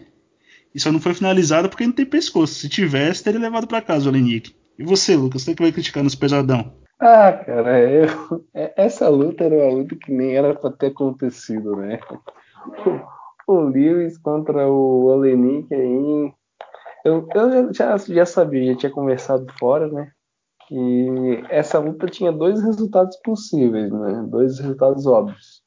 [0.75, 2.55] E só não foi finalizado porque não tem pescoço.
[2.55, 4.53] Se tivesse, teria levado para casa o Olenik.
[4.79, 6.73] E você, Lucas, você que vai criticar nos pesadão?
[7.05, 8.07] Ah, cara, eu,
[8.55, 11.99] é, essa luta era uma luta que nem era para ter acontecido, né?
[13.49, 16.33] O, Lewis contra o Olenik aí.
[17.05, 20.13] Eu, eu já, já sabia, já tinha conversado fora, né?
[20.69, 24.25] Que essa luta tinha dois resultados possíveis, né?
[24.29, 25.61] Dois resultados óbvios.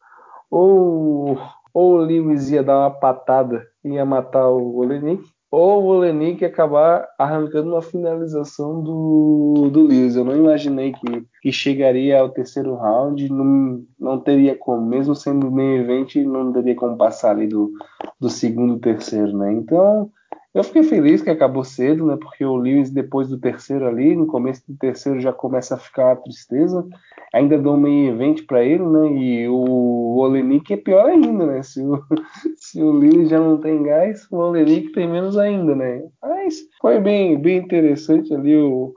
[0.50, 1.38] Ou,
[1.74, 5.22] ou o Lewis ia dar uma patada e ia matar o Olenik,
[5.56, 10.18] ou o Olenik acabar arrancando uma finalização do, do Lewis.
[10.18, 15.50] Eu não imaginei que, que chegaria ao terceiro round, não, não teria como, mesmo sendo
[15.50, 17.72] meio evento, não teria como passar ali do,
[18.20, 19.54] do segundo terceiro, né?
[19.54, 20.12] Então,
[20.56, 22.16] eu fiquei feliz que acabou cedo, né?
[22.16, 26.14] Porque o Lewis, depois do terceiro ali, no começo do terceiro já começa a ficar
[26.14, 26.88] a tristeza.
[27.34, 29.12] Ainda dou um meio evento para ele, né?
[29.12, 31.62] E o Olenik é pior ainda, né?
[31.62, 32.02] Se o,
[32.56, 36.02] se o Lewis já não tem gás, o Olenik tem menos ainda, né?
[36.22, 38.94] Mas foi bem, bem interessante ali o,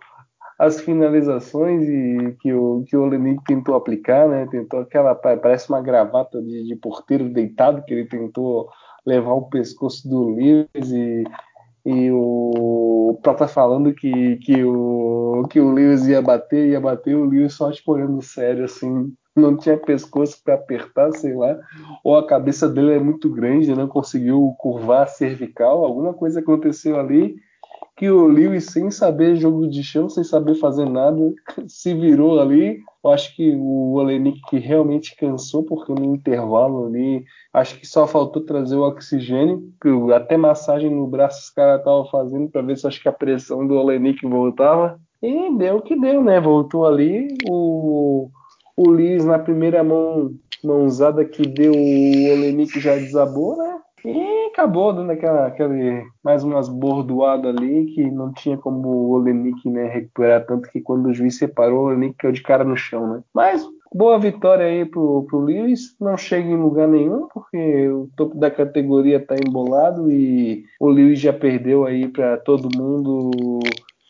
[0.61, 4.47] as finalizações e que o que o Olenik tentou aplicar, né?
[4.49, 8.69] Tentou aquela parece uma gravata de, de porteiro deitado que ele tentou
[9.05, 11.25] levar o pescoço do Lewis e
[11.85, 17.15] e o Pro tá falando que, que, o, que o Lewis ia bater, ia bater,
[17.15, 21.59] o Lewis só tipo olhando sério, assim, não tinha pescoço para apertar, sei lá,
[22.05, 26.99] ou a cabeça dele é muito grande, não conseguiu curvar a cervical, alguma coisa aconteceu
[26.99, 27.37] ali
[27.99, 31.19] que o Lewis, sem saber jogo de chão, sem saber fazer nada,
[31.67, 32.79] se virou ali.
[33.05, 38.45] Eu acho que o Olenik realmente cansou, porque no intervalo ali, acho que só faltou
[38.45, 42.87] trazer o oxigênio, que até massagem no braço os caras estavam fazendo para ver se
[42.87, 45.01] acho que a pressão do Olenik voltava.
[45.21, 46.41] E deu o que deu, né?
[46.41, 47.27] Voltou ali.
[47.51, 48.31] O,
[48.77, 50.31] o Lewis na primeira mão,
[50.63, 53.81] mãozada que deu, o Olenik já desabou, né?
[54.05, 59.71] E acabou dando aquela, aquele, mais umas bordoadas ali que não tinha como o Olenik
[59.71, 63.09] né, recuperar tanto que quando o juiz separou, o Olenik caiu de cara no chão,
[63.09, 63.23] né?
[63.33, 68.37] Mas boa vitória aí pro, pro Lewis, não chega em lugar nenhum, porque o topo
[68.37, 73.61] da categoria tá embolado e o Lewis já perdeu aí para todo mundo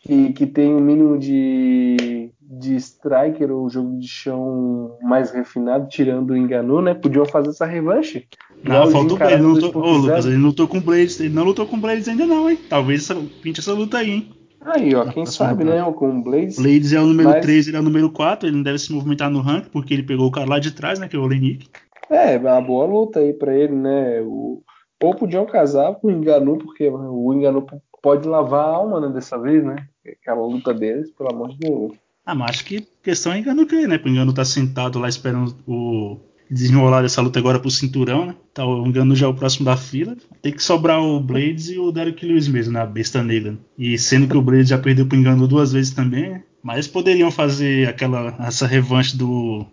[0.01, 5.87] que, que tem o um mínimo de de striker ou jogo de chão mais refinado,
[5.87, 6.95] tirando o Enganu, né?
[6.95, 8.27] Podiam fazer essa revanche.
[8.63, 9.37] Não, faltou ele.
[9.37, 11.19] Não lutou, ô, Lucas, ele lutou com o Blades.
[11.19, 12.57] Ele não lutou com o Blades ainda, não, hein?
[12.67, 14.31] Talvez essa, pinte essa luta aí, hein?
[14.61, 15.79] Aí, ó, quem sabe, né?
[15.95, 16.57] Com o Blades.
[16.57, 17.45] Blades é o número mas...
[17.45, 20.03] 3, ele é o número 4, ele não deve se movimentar no rank, porque ele
[20.03, 21.07] pegou o cara lá de trás, né?
[21.07, 21.69] Que é o Olenik.
[22.09, 24.21] É, é uma boa luta aí pra ele, né?
[24.21, 24.63] O,
[25.03, 27.65] Ou podiam casar com o Enganu, porque o Enganu
[28.01, 29.75] pode lavar a alma né, dessa vez, né?
[30.03, 31.93] Aquela luta deles, pelo amor de Deus.
[32.29, 33.97] Ah, mas acho que questão é Engano que, né?
[33.97, 38.35] Porque o Engano tá sentado lá esperando o desenrolar dessa luta agora pro cinturão, né?
[38.53, 40.15] Tá, o Engano já é o próximo da fila.
[40.39, 42.81] Tem que sobrar o Blades e o Derek Lewis mesmo, né?
[42.81, 43.57] A besta negra.
[43.75, 46.43] E sendo que o Blades já perdeu pro Engano duas vezes também, né?
[46.61, 49.65] Mas poderiam fazer aquela essa revanche do.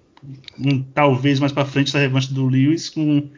[0.59, 3.29] Um, talvez mais pra frente essa revanche do Lewis com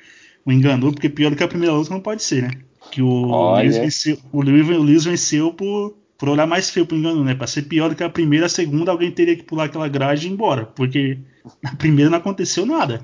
[0.46, 2.50] o Engano, porque pior do que a primeira luta não pode ser, né?
[2.92, 6.96] Que o, Lewis venceu, o, Lewis, o Lewis venceu por, por olhar mais feio pro
[6.96, 7.35] Engano, né?
[7.35, 10.26] Pra ser pior do que a primeira, a segunda, alguém teria que pular aquela grade
[10.26, 10.66] e ir embora.
[10.66, 11.18] Porque
[11.62, 13.00] na primeira não aconteceu nada.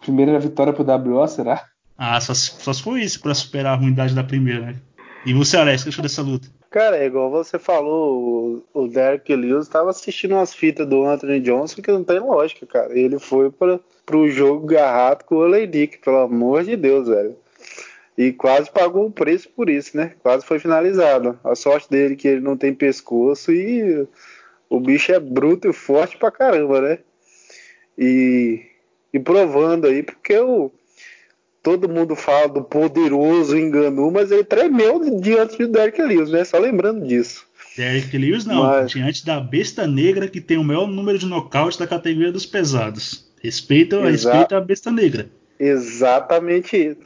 [0.00, 1.64] Primeira vitória pro WO, será?
[1.96, 4.76] Ah, só, só se foi isso pra superar a ruindade da primeira, né?
[5.26, 6.48] E você, Alex, o que achou dessa luta?
[6.70, 11.40] Cara, é igual você falou, o, o Derek Lewis estava assistindo umas fitas do Anthony
[11.40, 12.96] Johnson que não tem lógica, cara.
[12.96, 17.36] Ele foi para pro jogo garrado com o Leidick, pelo amor de Deus, velho.
[18.18, 20.14] E quase pagou o preço por isso, né?
[20.20, 21.38] Quase foi finalizado.
[21.44, 24.08] A sorte dele é que ele não tem pescoço e
[24.68, 26.98] o bicho é bruto e forte pra caramba, né?
[27.96, 28.60] E,
[29.14, 30.68] e provando aí, porque o,
[31.62, 36.44] todo mundo fala do poderoso Enganu, mas ele tremeu diante do Derek Lewis, né?
[36.44, 37.46] Só lembrando disso.
[37.76, 38.90] Derek Lewis não, mas...
[38.90, 43.30] diante da besta negra que tem o maior número de nocautes da categoria dos pesados.
[43.40, 44.32] Respeita, Exa...
[44.32, 45.30] respeita a besta negra.
[45.60, 46.98] Exatamente isso.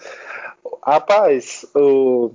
[0.84, 2.32] Rapaz, o,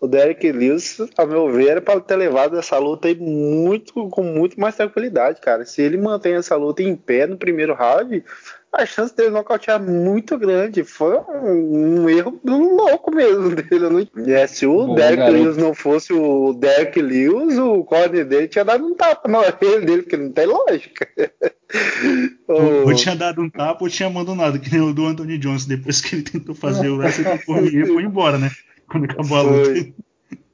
[0.00, 4.22] o Derek Lewis, a meu ver, era para ter levado essa luta aí muito, com
[4.22, 5.64] muito mais tranquilidade, cara.
[5.64, 8.24] Se ele mantém essa luta em pé no primeiro round,
[8.76, 10.84] a chance dele nocautear muito grande.
[10.84, 13.88] Foi um, um erro louco mesmo dele.
[13.88, 14.26] Não...
[14.26, 15.42] É, se o Bom, Derek garoto.
[15.42, 19.80] Lewis não fosse o Derek Lewis, o corner dele tinha dado um tapa na orelha
[19.80, 21.08] dele, porque não tem lógica.
[22.46, 22.94] ou...
[22.94, 26.16] tinha dado um tapa ou tinha abandonado, que nem o do Anthony Johnson, depois que
[26.16, 28.50] ele tentou fazer o wrestling por e foi embora, né?
[28.88, 29.92] Quando acabou a luta.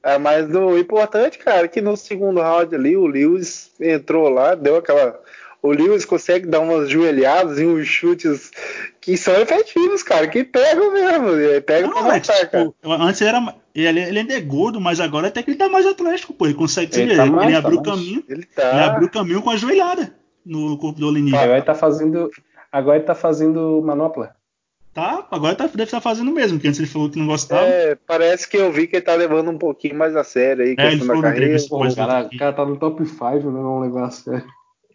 [0.04, 4.54] É, mas o importante, cara, é que no segundo round ali, o Lewis entrou lá,
[4.54, 5.20] deu aquela
[5.62, 8.50] o Lewis consegue dar umas joelhadas e uns chutes
[9.00, 11.62] que são efetivos, cara, que pegam mesmo.
[11.64, 13.02] Pega não, pra matar, tipo, cara.
[13.02, 13.54] Antes era.
[13.72, 16.46] Ele, ele ainda é gordo, mas agora até que ele tá mais atlético, pô.
[16.46, 17.00] Ele consegue.
[17.00, 18.24] Ele, tá mais, ele abriu o tá caminho.
[18.28, 18.70] Ele, tá...
[18.70, 20.12] ele abriu o caminho com a joelhada
[20.44, 21.36] no corpo do Olenik.
[21.36, 22.30] Agora ele tá fazendo.
[22.70, 24.34] Agora ele tá fazendo manopla.
[24.92, 27.64] Tá, agora tá, deve estar tá fazendo mesmo, porque antes ele falou que não gostava.
[27.64, 30.74] É, parece que eu vi que ele tá levando um pouquinho mais a sério aí.
[30.76, 31.56] É, ele falou na carreira.
[31.66, 33.40] Pô, o cara, o cara tá no top 5, né?
[33.40, 34.44] Vamos levar a sério.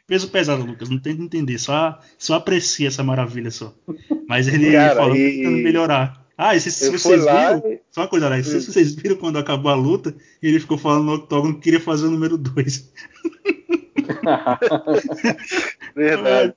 [0.07, 3.75] Peso pesado, Lucas, não tenta entender, só, só aprecia essa maravilha só.
[4.27, 5.19] Mas ele Cara, falou e...
[5.19, 6.25] que tentando melhorar.
[6.37, 7.81] Ah, e se, se vocês viram, e...
[7.91, 8.41] só uma coisa, né?
[8.41, 12.05] Se vocês viram quando acabou a luta, ele ficou falando no octógono que queria fazer
[12.05, 12.93] o número 2.
[15.93, 16.53] Verdade.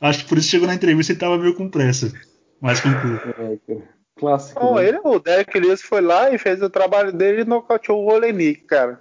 [0.00, 2.10] Acho que por isso chegou na entrevista e tava meio com pressa.
[2.60, 3.18] Mas conclui.
[3.68, 3.76] É,
[4.16, 4.60] Clássico.
[4.60, 4.88] Bom, né?
[4.88, 8.62] ele, o Derek Lewis foi lá e fez o trabalho dele e nocauteou o Olenik,
[8.62, 8.98] cara.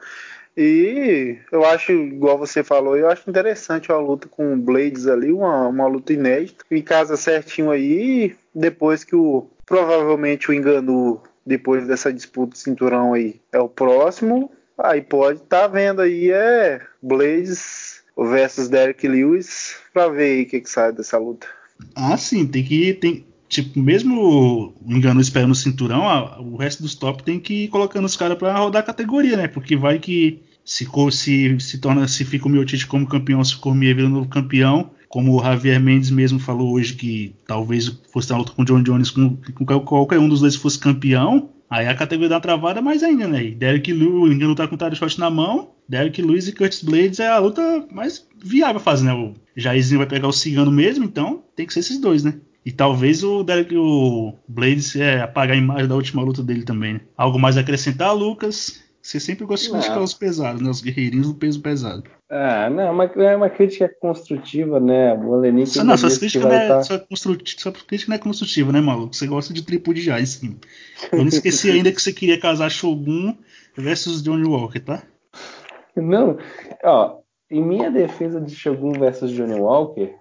[0.56, 5.32] E eu acho, igual você falou, eu acho interessante a luta com o Blades ali,
[5.32, 6.64] uma, uma luta inédita.
[6.70, 9.48] Em casa certinho aí, depois que o.
[9.66, 14.52] Provavelmente o engano depois dessa disputa de cinturão aí é o próximo.
[14.78, 20.46] Aí pode estar tá vendo aí é Blades versus Derek Lewis pra ver aí o
[20.48, 21.48] que, que sai dessa luta.
[21.96, 22.94] Ah, sim, tem que.
[22.94, 27.66] Tem, tipo, mesmo o engano esperando o cinturão, a, o resto dos top tem que
[27.66, 29.48] ir colocando os caras para rodar a categoria, né?
[29.48, 33.60] Porque vai que se, se, se torna, se fica o Miotite como campeão, se o
[33.60, 38.40] Cormier vira novo campeão, como o Javier Mendes mesmo falou hoje que talvez fosse uma
[38.40, 41.96] luta com o John Jones, com, com qualquer um dos dois fosse campeão, aí a
[41.96, 43.46] categoria dá uma travada mais ainda, né?
[43.46, 46.54] E Derek Lewis, o engano tá com o Tara Shot na mão, Derek Lewis e
[46.54, 49.14] Curtis Blades é a luta mais viável a fazer, né?
[49.14, 52.34] O Jairzinho vai pegar o Cigano mesmo, então tem que ser esses dois, né?
[52.66, 56.94] E talvez o Derek, o Blades é, apagar a imagem da última luta dele também.
[56.94, 57.02] Né?
[57.18, 58.82] Algo mais a acrescentar, Lucas?
[59.02, 60.70] Você sempre gosta de criticar os pesados, né?
[60.70, 62.04] Os guerreirinhos do peso pesado.
[62.30, 65.14] Ah, não, é uma, é uma crítica construtiva, né?
[65.14, 65.78] O Olenik.
[65.80, 67.36] Não, sua crítica, não é, sua, sua
[67.86, 69.14] crítica não é construtiva, né, maluco?
[69.14, 70.56] Você gosta de tripudiar em cima.
[71.12, 73.36] Eu não esqueci ainda que você queria casar Shogun
[73.78, 75.04] versus Johnny Walker, tá?
[75.98, 76.38] Não,
[76.82, 77.18] ó,
[77.52, 80.16] em minha defesa de Shogun versus Johnny Walker,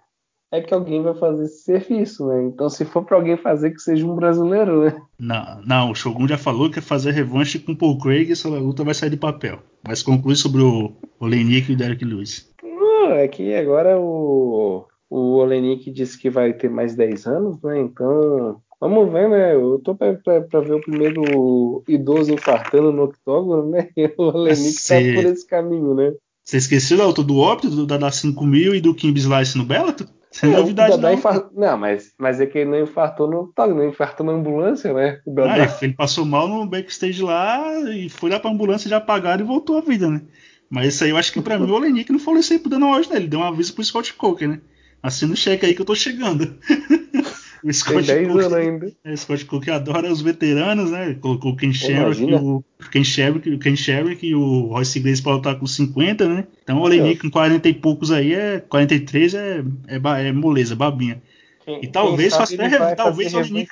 [0.52, 2.44] é que alguém vai fazer esse serviço, né?
[2.44, 5.02] Então, se for para alguém fazer, que seja um brasileiro, né?
[5.18, 8.32] Não, não, o Shogun já falou que quer fazer revanche com o Paul Craig e
[8.32, 9.60] essa luta vai sair do papel.
[9.82, 12.52] Mas conclui sobre o Olenik e o Derek Lewis.
[12.62, 17.80] Não, é que agora o, o Olenik disse que vai ter mais 10 anos, né?
[17.80, 19.54] Então, vamos ver, né?
[19.54, 23.88] Eu tô pra ver o primeiro idoso infartando no octógono, né?
[23.96, 26.12] E o Olenik tá por esse caminho, né?
[26.44, 29.64] Você esqueceu da luta do óbito, da, da 5 mil e do Kimb Slice no
[29.64, 30.08] Bellator?
[30.42, 31.50] Novidade o Dadá não.
[31.54, 35.20] Não, mas, mas é que ele não infartou no octógono, não infartou na ambulância, né?
[35.26, 35.78] O Ah, Dadá.
[35.82, 39.76] ele- passou mal no backstage lá e foi lá pra ambulância já apagaram e voltou
[39.78, 40.22] à vida, né?
[40.70, 42.70] Mas isso aí eu acho que pra mim o Olenik não falou isso aí pro
[42.70, 43.16] dando hoje, né?
[43.16, 44.60] Ele deu um aviso pro Scott Coker, né?
[45.02, 46.56] Assina o cheque aí que eu tô chegando.
[47.64, 48.92] o Tem Scott 10 Coker, anos ainda.
[49.04, 51.14] é, Scott Coker adora os veteranos, né?
[51.20, 52.42] Colocou o Ken e imagina.
[52.42, 56.44] o Ken Shamrock, o Ken Shamrock e o Royce Grace pra lutar com 50, né?
[56.62, 61.22] Então o Olenik com 40 e poucos aí é 43 é, é, é moleza, babinha.
[61.64, 63.70] Quem- E talvez faça até talvez o Olenik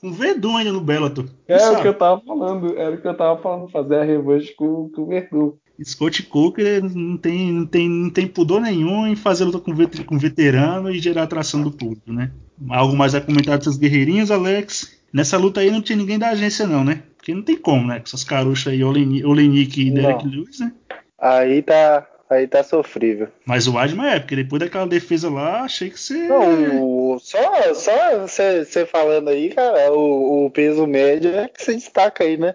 [0.00, 1.26] com Verdun ainda no Bellator.
[1.48, 4.54] É o que eu tava falando, era o que eu tava falando, fazer a revanche
[4.54, 5.52] com, com o Verdun.
[5.84, 10.04] Scott Coker não tem, não, tem, não tem pudor nenhum em fazer luta com, vet-
[10.04, 12.30] com veterano e gerar atração do público, né?
[12.70, 14.96] Algo mais a comentar dos guerreirinhos, Alex?
[15.12, 17.02] Nessa luta aí não tinha ninguém da agência, não, né?
[17.16, 17.96] Porque não tem como, né?
[17.98, 20.26] Com essas caruchas aí, Oleni- Olenik e Derek.
[20.26, 20.72] Lewis, né?
[21.18, 23.28] Aí tá, aí tá sofrível.
[23.44, 26.28] Mas o Adman é, porque depois daquela defesa lá, achei que você.
[26.28, 32.24] Não, só só você falando aí, cara, o, o peso médio é que se destaca
[32.24, 32.54] aí, né?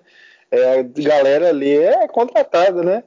[0.51, 3.03] É, a galera ali é contratada, né?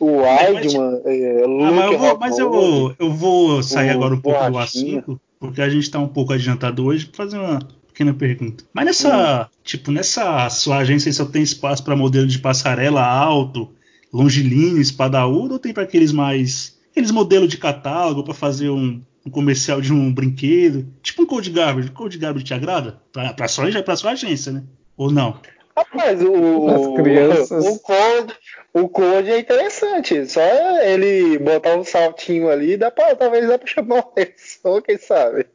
[0.00, 3.88] O É, mas- Weidman, é, Ah, Luke mas eu vou, mas eu eu vou sair
[3.88, 7.24] o agora um pouco do assunto, porque a gente tá um pouco adiantado hoje pra
[7.24, 8.64] fazer uma pequena pergunta.
[8.72, 13.70] Mas nessa, tipo, nessa sua agência aí só tem espaço pra modelo de passarela alto,
[14.12, 19.30] longilíneo, espadaúdo, ou tem pra aqueles mais, aqueles modelos de catálogo pra fazer um, um
[19.30, 21.90] comercial de um brinquedo, tipo um Code Garbage.
[21.90, 23.00] Code Garbage te agrada?
[23.12, 24.62] Pra, pra, sua, pra sua agência, né?
[24.96, 25.36] Ou não?
[25.76, 27.64] Rapaz, o, As crianças.
[27.66, 28.34] o, code,
[28.82, 30.26] o code é interessante.
[30.26, 30.40] Só
[30.82, 35.46] ele botar um saltinho ali, dá pra, talvez dá pra chamar uma pessoa, quem sabe.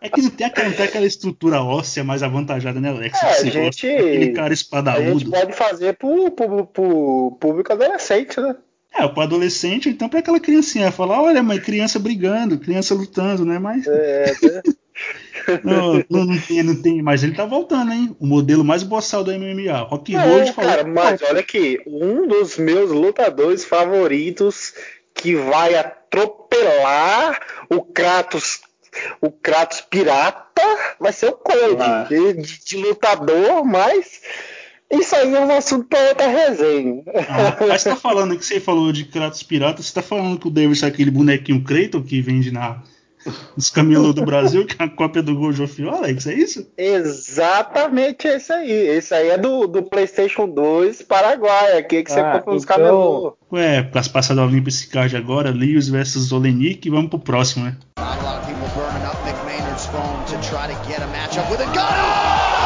[0.00, 3.22] É que não tem aquela, não tem aquela estrutura óssea mais avantajada, né, Alex?
[3.22, 5.30] É, a gosta, gente- aquele cara A gente espadaúdo.
[5.30, 8.56] pode fazer pro, pro, pro público adolescente, né?
[8.92, 13.44] É, para adolescente, ou então para aquela criancinha, falar, olha, mãe, criança brigando, criança lutando,
[13.44, 13.58] né?
[13.58, 15.60] Mas É, né?
[15.64, 17.00] não, não, não tem, não tem.
[17.02, 18.14] Mas ele tá voltando, hein?
[18.20, 19.78] O modelo mais boçal do MMA.
[19.88, 20.70] Rock Road Não, falou.
[20.70, 24.74] cara, mas olha aqui, um dos meus lutadores favoritos
[25.14, 28.60] que vai atropelar o Kratos,
[29.20, 30.62] o Kratos pirata,
[30.98, 32.06] vai ser o Cole, Ah.
[32.08, 34.20] de, de lutador, mas
[34.90, 37.02] isso aí é um assunto para outra resenha.
[37.28, 40.48] Ah, mas você tá falando que você falou de Kratos Pirata, você tá falando que
[40.48, 42.82] o Davis é aquele bonequinho Kratos que vende na,
[43.56, 46.66] nos camelôs do Brasil, que é a cópia do Gojo Fio, Alex, é isso?
[46.76, 48.70] Exatamente esse aí.
[48.70, 52.76] Esse aí é do, do PlayStation 2 Paraguai, aqui que você Ah, compra nos então-
[52.76, 53.36] camelô.
[53.52, 57.76] Ué, as passadas olímpicas esse card agora, Lewis versus Olenik, e vamos pro próximo, né?
[57.98, 61.50] Not a lot of people burning up Maynard's phone to try to get a matchup
[61.50, 61.70] with Ngannou.
[61.74, 62.59] Goes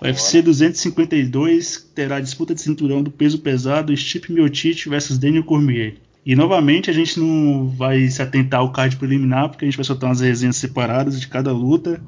[0.00, 5.96] O UFC 252 terá disputa de cinturão do peso pesado Stipe Miocic versus Daniel Cormier.
[6.24, 9.84] E novamente a gente não vai se atentar ao card preliminar, porque a gente vai
[9.84, 12.00] soltar umas resenhas separadas de cada luta,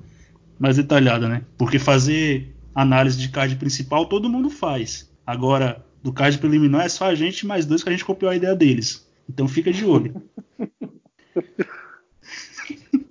[0.58, 1.42] mais detalhada, né?
[1.58, 5.10] Porque fazer análise de card principal todo mundo faz.
[5.26, 8.36] Agora, do card preliminar é só a gente mais dois que a gente copiou a
[8.36, 9.06] ideia deles.
[9.28, 10.22] Então fica de olho.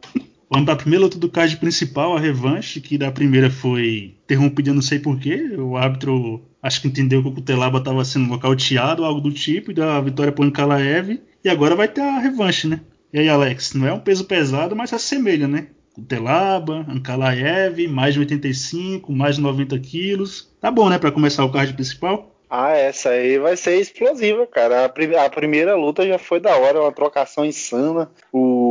[0.52, 4.82] Vamos a primeira luta do card principal, a revanche, que da primeira foi interrompida, não
[4.82, 5.56] sei porquê.
[5.56, 9.74] O árbitro acho que entendeu que o Kutelaba estava sendo nocauteado, algo do tipo, e
[9.76, 11.22] deu a vitória o Ankalaev.
[11.44, 12.82] E agora vai ter a revanche, né?
[13.14, 15.68] E aí, Alex, não é um peso pesado, mas assemelha, né?
[15.94, 20.52] Kutelaba, Ankalaev, mais de 85, mais de 90 quilos.
[20.60, 22.36] Tá bom, né, para começar o card principal?
[22.50, 24.82] Ah, essa aí vai ser explosiva, cara.
[24.82, 28.10] A, a primeira luta já foi da hora, uma trocação insana.
[28.34, 28.69] O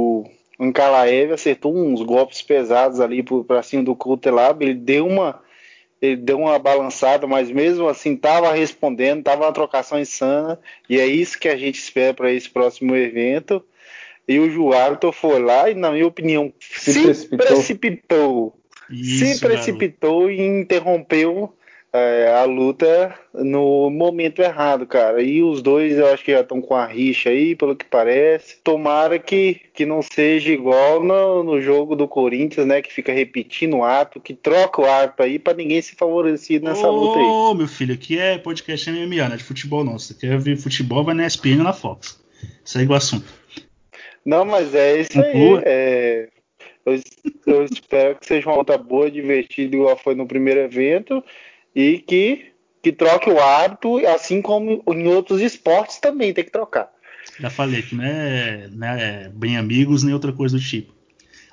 [0.58, 4.64] Ankalaev acertou uns golpes pesados ali pra cima do Kutelab.
[4.64, 5.40] Ele deu uma
[6.00, 10.58] ele deu uma balançada, mas mesmo assim tava respondendo, tava uma trocação insana.
[10.88, 13.64] E é isso que a gente espera para esse próximo evento.
[14.26, 17.46] E o Juarto foi lá e, na minha opinião, Se se, precipitou.
[17.46, 18.58] precipitou
[18.90, 21.52] Isso, se precipitou e interrompeu
[21.92, 25.22] é, a luta no momento errado, cara.
[25.22, 28.56] E os dois eu acho que já estão com a rixa aí, pelo que parece.
[28.62, 32.82] Tomara que, que não seja igual no, no jogo do Corinthians, né?
[32.82, 36.88] Que fica repetindo o ato, que troca o ato aí pra ninguém se favorecer nessa
[36.88, 37.58] Ô, luta aí.
[37.58, 39.98] meu filho, aqui é podcast MMA, não é de futebol não.
[39.98, 42.22] Se você quer ver futebol, vai na ESPN ou na Fox.
[42.64, 43.26] Segue o assunto.
[44.24, 45.32] Não, mas é isso aí.
[45.32, 45.62] Conclua.
[45.64, 46.28] é,
[46.84, 47.00] eu,
[47.46, 51.22] eu espero que seja uma luta boa, divertida, igual foi no primeiro evento,
[51.74, 52.52] e que,
[52.82, 56.90] que troque o hábito, assim como em outros esportes também tem que trocar.
[57.38, 60.92] Já falei que não é, não é bem amigos nem outra coisa do tipo.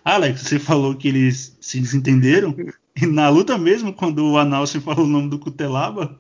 [0.04, 2.56] Ah, Alex, você falou que eles se desentenderam.
[2.96, 6.18] E na luta mesmo, quando o Analsen falou o nome do Cutelaba,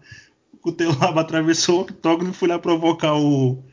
[0.60, 3.64] Kutelaba atravessou o octógono e foi lá provocar o,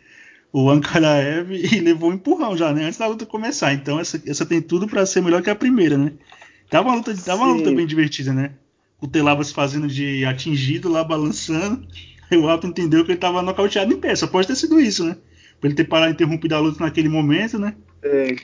[0.53, 2.85] o Ankaraev e levou um empurrão já, né?
[2.85, 3.73] Antes da luta começar.
[3.73, 6.13] Então essa, essa tem tudo para ser melhor que a primeira, né?
[6.69, 8.53] Tava uma luta, tava uma luta bem divertida, né?
[9.03, 11.87] O Telaba se fazendo de atingido lá, balançando.
[12.31, 14.15] Aí o Alto entendeu que ele tava nocauteado em pé.
[14.15, 15.17] Só pode ter sido isso, né?
[15.61, 17.75] Pra ele ter parado interrompido a luta naquele momento, né?
[18.03, 18.35] É,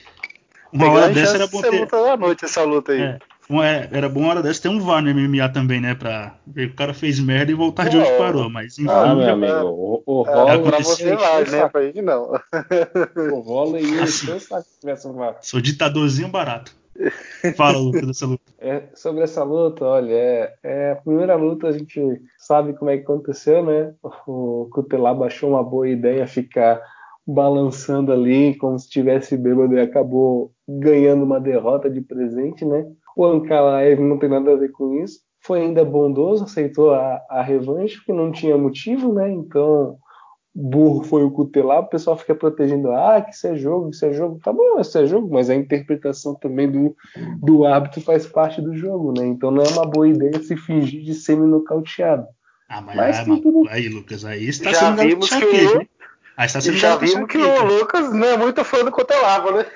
[0.73, 1.71] Uma hora dessa era bom ter.
[1.81, 3.01] luta da noite essa luta aí.
[3.01, 5.95] É, uma- é, era bom uma hora dessa ter um VAR no MMA também, né?
[5.95, 8.19] Pra ver que o cara fez merda e voltar de onde É.
[8.19, 8.51] parou.
[8.51, 8.91] Mas enfim.
[8.91, 11.69] Ah, meu já- amigo, o, o É, Holloway pra você lá, né?
[11.69, 12.33] Pra gente não.
[13.33, 14.29] O Holloway ia Assim.
[15.09, 15.37] um VAR.
[15.41, 16.77] Sou ditadorzinho barato.
[17.57, 18.53] Fala, Lucas, dessa luta.
[18.59, 22.01] É, sobre essa luta, olha, é, é a primeira luta a gente
[22.37, 23.95] sabe como é que aconteceu, né?
[24.27, 26.81] O Cutelá baixou uma boa ideia ficar
[27.27, 32.87] balançando ali como se estivesse bêbado e acabou ganhando uma derrota de presente, né?
[33.17, 35.21] O Ankalaev não tem nada a ver com isso.
[35.41, 39.31] Foi ainda bondoso, aceitou a, a revanche, porque não tinha motivo, né?
[39.31, 39.99] Então,
[40.61, 44.13] burro foi o Cutelá, o pessoal fica protegendo, ah, que isso é jogo, isso é
[44.13, 44.41] jogo.
[44.43, 46.97] Tá bom, isso é jogo, mas a interpretação também do,
[47.41, 49.25] do árbitro faz parte do jogo, né?
[49.27, 52.27] Então não é uma boa ideia se fingir de semi-nocauteado.
[52.69, 55.09] Ah, mas, Mas ah, tem mas- tudo- aí, Lucas, aí você tá Já sendo garoto
[55.15, 55.87] vimos que enxaqueca, o-?
[56.37, 57.65] Aí você tá E sendo já vimos que o enxaqueca.
[57.65, 59.67] Lucas não é muito fã do Cotelava, né?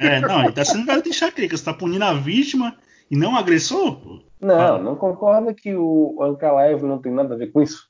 [0.00, 1.56] É, não, ele tá sendo garoto enxaqueca.
[1.56, 2.76] Você tá punindo a vítima
[3.10, 4.20] e não o agressor?
[4.40, 7.88] Não, não concorda que o Ankalaev não tem nada a ver com isso?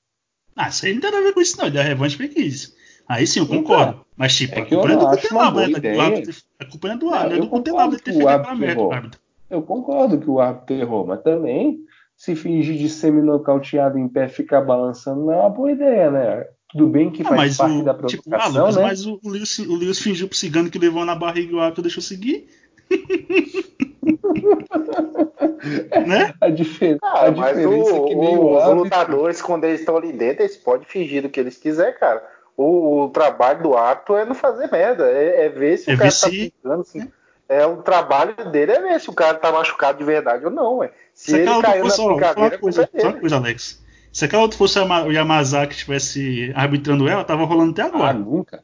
[0.57, 1.67] Ah, isso aí não tem nada a ver com isso, não.
[1.67, 2.75] Ele deu a revanche porque quis.
[3.09, 4.05] Aí sim, eu concordo.
[4.17, 5.99] Mas, tipo, é a culpa não é do Cutelaba, né?
[6.01, 6.35] Árbitro.
[6.59, 8.95] A culpa não é do árbitro, é do Cutelaba ele ter feito aquela merda.
[8.95, 9.21] árbitro.
[9.49, 11.79] Eu concordo que o árbitro errou, mas também
[12.17, 16.47] se fingir de semi-nocauteado em pé e ficar balançando não é uma boa ideia, né?
[16.71, 18.83] Tudo bem que Ah, faz parte o, da tipo, ah, provocação, Lucas, né?
[18.83, 21.61] mas o, o, Lewis, o Lewis fingiu pro cigano que levou na barriga e o
[21.61, 22.49] árbitro deixou seguir.
[26.07, 26.35] né?
[26.41, 29.65] A, difer- Cara, a mas diferença o- é que nem o- o os lutadores, quando
[29.65, 32.23] eles estão ali dentro, eles podem fingir do que eles quiserem, cara.
[32.57, 35.99] O, o trabalho do árbitro é não fazer merda, é, é ver se É o
[35.99, 36.31] cara tá se-
[36.63, 36.81] brincando.
[36.83, 37.09] Assim.
[37.49, 40.79] É, o trabalho dele é ver se o cara tá machucado de verdade ou não,
[40.79, 40.91] ué.
[41.15, 43.85] Se, Se ele aquela outra caiu fosse, brincadeira, coisa, é só uma coisa, Alex.
[44.13, 48.15] Se aquela outra fosse o Yamazaki que estivesse arbitrando ela, tava rolando até Ah, agora.
[48.15, 48.63] nunca.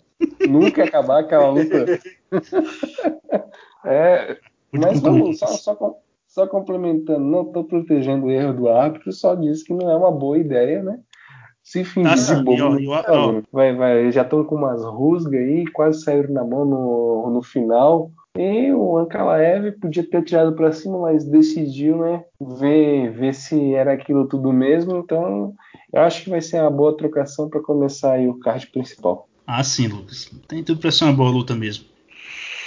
[0.49, 2.01] Nunca ia acabar aquela luta.
[3.85, 4.37] é,
[4.73, 5.97] Mas vamos, só, só,
[6.27, 10.11] só complementando, não estou protegendo o erro do árbitro, só disse que não é uma
[10.11, 10.99] boa ideia, né?
[11.63, 12.91] Se fingir Tá de bobo.
[12.91, 17.31] ó, tá vai, vai, já estão com umas rusgas aí, quase saíram na mão no,
[17.31, 18.11] no final.
[18.37, 22.25] E o Ankalaev podia ter tirado para cima, mas decidiu, né?
[22.41, 24.97] Ver, ver se era aquilo tudo mesmo.
[24.97, 25.55] Então,
[25.93, 29.29] eu acho que vai ser uma boa trocação para começar aí o card principal.
[29.47, 30.31] Ah, sim, Lucas.
[30.49, 31.85] Tem tudo pra ser uma boa luta mesmo.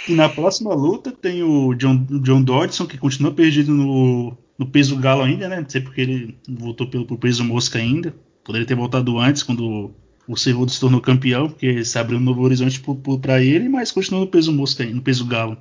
[0.08, 4.96] E na próxima luta tem o John, John Dodson, que continua perdido no, no peso
[4.96, 5.60] galo ainda, né?
[5.60, 8.14] Não sei porque ele voltou pelo, pro peso mosca ainda.
[8.44, 9.92] Poderia ter voltado antes, quando
[10.28, 12.80] o Cerrudo se tornou campeão, porque se abriu um novo horizonte
[13.20, 15.56] para ele, mas continua no peso mosca ainda, no peso galo.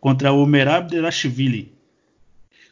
[0.00, 1.72] Contra o Merab Derashvili.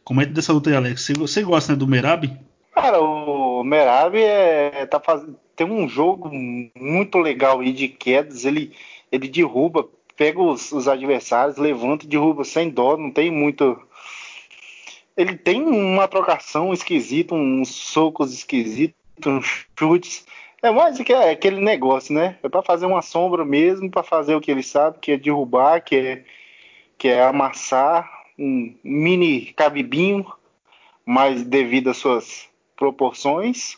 [0.04, 1.08] Comenta dessa luta aí, Alex.
[1.16, 2.30] Você gosta né, do Merab?
[2.74, 5.22] Cara, o Merab é, tá faz...
[5.54, 6.30] tem um jogo
[6.76, 8.44] muito legal aí de quedas.
[8.44, 8.72] Ele,
[9.10, 9.88] ele derruba,
[10.22, 12.96] pega os, os adversários, levanta e derruba sem dó.
[12.96, 13.76] Não tem muito.
[15.16, 18.94] Ele tem uma trocação esquisita, uns socos esquisitos,
[19.26, 20.24] uns chutes.
[20.62, 22.38] É mais que é aquele negócio, né?
[22.40, 25.80] É para fazer uma sombra mesmo, para fazer o que ele sabe, que é derrubar,
[25.80, 26.24] que é,
[26.96, 28.08] que é amassar
[28.38, 30.24] um mini cabibinho,
[31.04, 33.76] mas devido às suas proporções.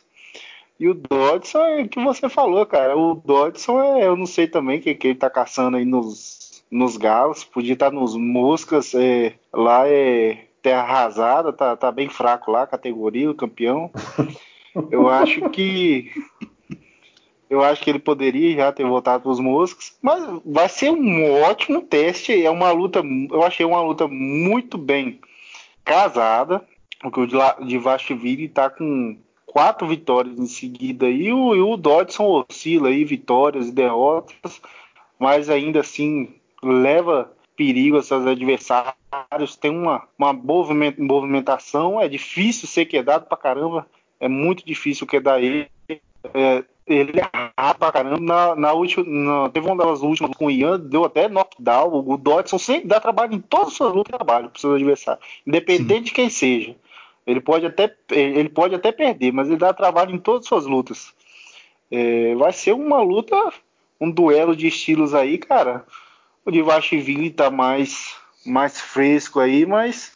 [0.78, 2.96] E o Dodson é o que você falou, cara.
[2.96, 6.64] O Dodson é, eu não sei também o que, que ele tá caçando aí nos,
[6.70, 7.44] nos galos.
[7.44, 8.92] Podia estar nos moscas.
[8.94, 13.90] É, lá é terra arrasada, tá, tá bem fraco lá, categoria, o campeão.
[14.90, 16.10] Eu acho que.
[17.48, 21.42] Eu acho que ele poderia já ter voltado para os moscas, mas vai ser um
[21.42, 22.44] ótimo teste.
[22.44, 23.00] É uma luta,
[23.30, 25.20] eu achei uma luta muito bem
[25.84, 26.66] casada.
[27.00, 29.16] Porque o Divashvili está com
[29.54, 34.60] quatro vitórias em seguida e o, e o Dodson oscila aí, vitórias e derrotas,
[35.16, 42.66] mas ainda assim leva perigo a seus adversários, tem uma, uma boa movimentação, é difícil
[42.66, 43.86] ser quedado pra caramba,
[44.18, 45.68] é muito difícil quedar ele.
[46.32, 48.18] É, ele é rápido pra caramba.
[48.18, 52.04] Na, na última, na, teve uma das últimas com o Ian, deu até knockdown.
[52.06, 55.98] O Dodson sempre dá trabalho em todas as suas lutas, trabalho para seus adversários, independente
[55.98, 56.04] Sim.
[56.04, 56.76] de quem seja.
[57.26, 60.66] Ele pode até, ele pode até perder, mas ele dá trabalho em todas as suas
[60.66, 61.12] lutas.
[61.90, 63.36] É, vai ser uma luta,
[64.00, 65.84] um duelo de estilos aí, cara.
[66.44, 68.14] O Divashvili tá mais,
[68.44, 70.12] mais fresco aí, mas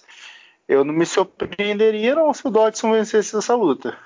[0.68, 3.96] eu não me surpreenderia não se o Dodson vencesse essa luta.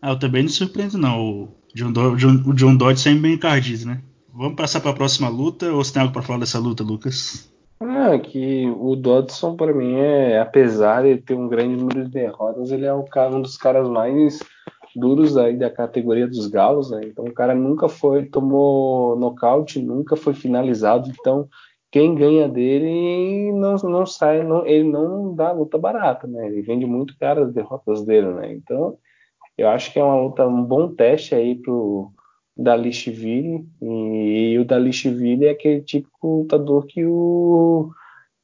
[0.00, 1.20] Ah, eu também não surpreendo, não.
[1.20, 4.02] O John, Do John, John Dodge sempre bem encardido, né?
[4.34, 7.51] Vamos passar para a próxima luta ou você tem algo para falar dessa luta, Lucas?
[7.84, 12.70] Ah, que o Dodson, para mim, é, apesar de ter um grande número de derrotas,
[12.70, 14.38] ele é um, um dos caras mais
[14.94, 17.00] duros aí da categoria dos galos, né?
[17.04, 21.10] Então o cara nunca foi, tomou nocaute, nunca foi finalizado.
[21.10, 21.48] Então
[21.90, 26.46] quem ganha dele não, não sai, não, ele não dá luta barata, né?
[26.46, 28.52] Ele vende muito caro as derrotas dele, né?
[28.52, 28.96] Então
[29.58, 32.12] eu acho que é uma luta, um bom teste aí pro
[32.56, 37.90] Dalishvili e, e o Dalishvili é aquele típico lutador que o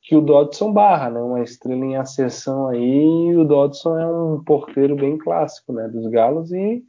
[0.08, 1.20] que o Dodson barra, né?
[1.20, 5.86] Uma estrela em ascensão aí, o Dodson é um porteiro bem clássico, né?
[5.86, 6.82] Dos galos e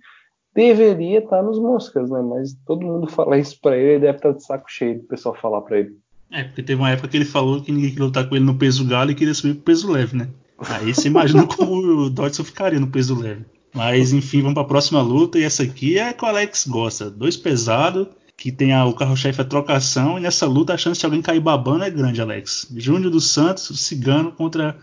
[0.56, 2.22] deveria estar nos moscas, né?
[2.22, 5.36] Mas todo mundo fala isso para ele, ele deve estar de saco cheio do pessoal
[5.36, 5.98] falar para ele.
[6.32, 8.58] É, porque teve uma época que ele falou que ninguém queria lutar com ele no
[8.58, 10.30] peso galo e queria subir pro peso leve, né?
[10.58, 13.46] Aí você imagina como o Dodson ficaria no peso leve.
[13.74, 17.10] Mas enfim, vamos para a próxima luta e essa aqui é que o Alex gosta.
[17.10, 21.06] Dois pesados, que tem a, o carro-chefe a trocação, e nessa luta a chance de
[21.06, 22.68] alguém cair babando é grande, Alex.
[22.76, 24.78] Júnior dos Santos, o Cigano, contra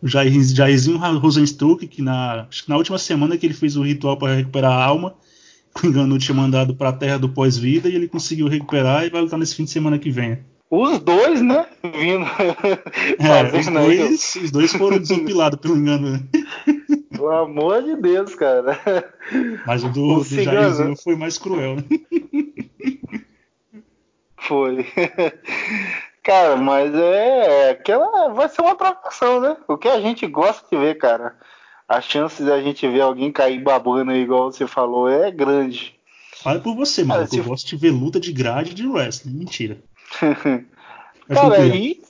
[0.00, 3.82] o Jair, Jairzinho Rosenstruck, que na, acho que na última semana que ele fez o
[3.82, 5.14] ritual para recuperar a alma,
[5.82, 9.20] o engano tinha mandado para a terra do pós-vida e ele conseguiu recuperar e vai
[9.20, 10.38] lutar nesse fim de semana que vem.
[10.70, 11.66] Os dois, né?
[11.82, 12.24] Vindo.
[13.18, 16.12] É, os, dois, os dois foram desopilados pelo engano.
[16.12, 16.22] Né?
[17.22, 18.76] Pelo amor de Deus, cara.
[19.64, 21.84] Mas o do, o do Jairzinho foi mais cruel, né?
[24.36, 24.84] Foi.
[26.20, 29.56] cara, mas é aquela vai ser uma trocação, né?
[29.68, 31.36] O que a gente gosta de ver, cara.
[31.88, 35.94] A chance de a gente ver alguém cair babando igual você falou é grande.
[36.42, 37.24] Fala por você, mano.
[37.28, 37.38] Se...
[37.38, 39.34] Eu gosto de ver luta de grade de wrestling.
[39.34, 39.78] Mentira.
[41.32, 42.02] cara, aí,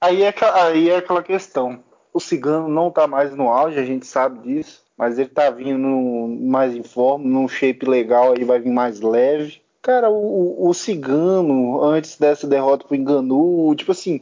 [0.00, 1.82] aí, é, aí é aquela questão.
[2.12, 4.82] O cigano não tá mais no auge, a gente sabe disso.
[4.96, 5.88] Mas ele tá vindo
[6.42, 9.62] mais em forma, num shape legal, aí vai vir mais leve.
[9.80, 14.20] Cara, o, o Cigano, antes dessa derrota pro Enganu, tipo assim,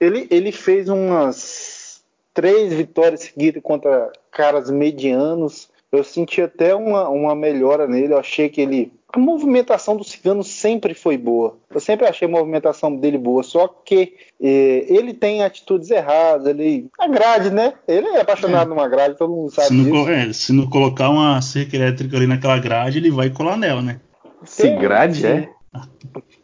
[0.00, 5.68] ele, ele fez umas três vitórias seguidas contra caras medianos.
[5.96, 8.12] Eu senti até uma, uma melhora nele.
[8.12, 8.92] Eu achei que ele.
[9.12, 11.56] A movimentação do Cigano sempre foi boa.
[11.72, 13.42] Eu sempre achei a movimentação dele boa.
[13.44, 16.46] Só que eh, ele tem atitudes erradas.
[16.48, 16.88] Ele.
[16.98, 17.74] A grade, né?
[17.86, 18.74] Ele é apaixonado é.
[18.74, 20.10] numa grade, todo mundo sabe se não, disso.
[20.10, 24.00] É, se não colocar uma cerca elétrica ali naquela grade, ele vai colar nela, né?
[24.44, 25.48] Se grade, é?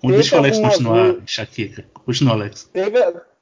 [0.02, 1.84] deixa o Alex continuar, Chaqueca.
[2.04, 2.70] Continua, Alex.
[2.72, 2.98] Teve,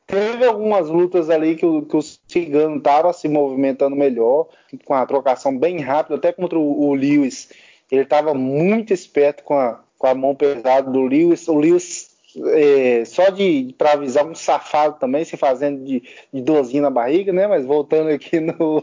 [0.09, 4.48] teve algumas lutas ali que o, que o Cigano estava se movimentando melhor,
[4.84, 7.50] com a trocação bem rápida, até contra o, o Lewis.
[7.90, 11.46] Ele estava muito esperto com a, com a mão pesada do Lewis.
[11.46, 12.09] O Lewis
[12.54, 16.02] é, só de para avisar um safado também, se fazendo de,
[16.32, 17.46] de dorzinho na barriga, né?
[17.46, 18.82] Mas voltando aqui no.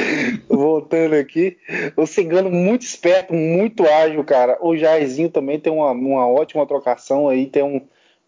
[0.48, 1.58] voltando aqui.
[1.96, 4.58] O Cigano muito esperto, muito ágil, cara.
[4.60, 7.80] O Jairzinho também tem uma, uma ótima trocação aí, tem um,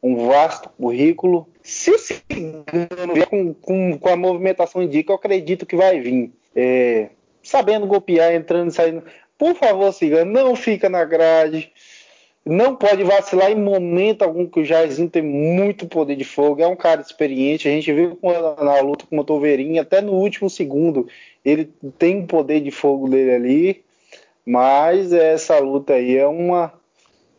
[0.03, 1.49] um vasto currículo.
[1.65, 2.65] Se o Cigano
[3.13, 6.33] vier com, com, com a movimentação indica, eu acredito que vai vir.
[6.55, 7.09] É,
[7.43, 9.03] sabendo golpear, entrando e saindo.
[9.37, 11.73] Por favor, Cigano, não fica na grade
[12.45, 16.67] não pode vacilar em momento algum, que o Jairzinho tem muito poder de fogo, é
[16.67, 17.67] um cara experiente.
[17.67, 21.09] A gente viu na luta com o Toverinho, até no último segundo,
[21.43, 23.85] ele tem um poder de fogo dele ali.
[24.45, 26.73] Mas essa luta aí é uma.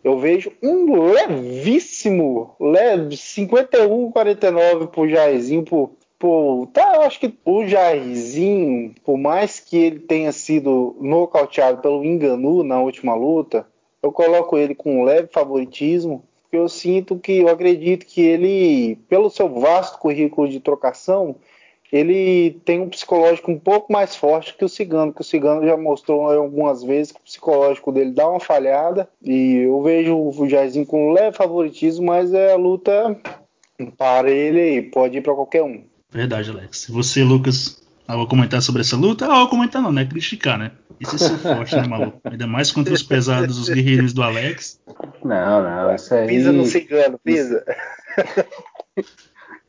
[0.06, 7.66] Eu vejo um levíssimo, leve, 51-49 pro Jairzinho, por, por, tá, eu acho que o
[7.66, 13.66] Jairzinho, por mais que ele tenha sido nocauteado pelo Enganu na última luta,
[14.04, 18.98] eu coloco ele com um leve favoritismo, porque eu sinto que, eu acredito que ele,
[19.10, 21.36] pelo seu vasto currículo de trocação,
[21.96, 25.78] ele tem um psicológico um pouco mais forte que o Cigano, que o Cigano já
[25.78, 30.86] mostrou algumas vezes que o psicológico dele dá uma falhada, e eu vejo o Jairzinho
[30.86, 33.18] com um leve favoritismo, mas é a luta
[33.98, 35.84] para ele pode ir para qualquer um.
[36.12, 36.88] Verdade, Alex.
[36.90, 39.26] Você, Lucas, vou comentar sobre essa luta?
[39.26, 40.06] Ah, vou comentar não, né?
[40.06, 40.72] Criticar, né?
[41.00, 42.20] Isso é ser forte, né, maluco?
[42.26, 44.82] Ainda mais contra os pesados, os guerreiros do Alex.
[45.24, 46.28] Não, não, isso aí.
[46.28, 47.66] Pisa no cigano, pisa.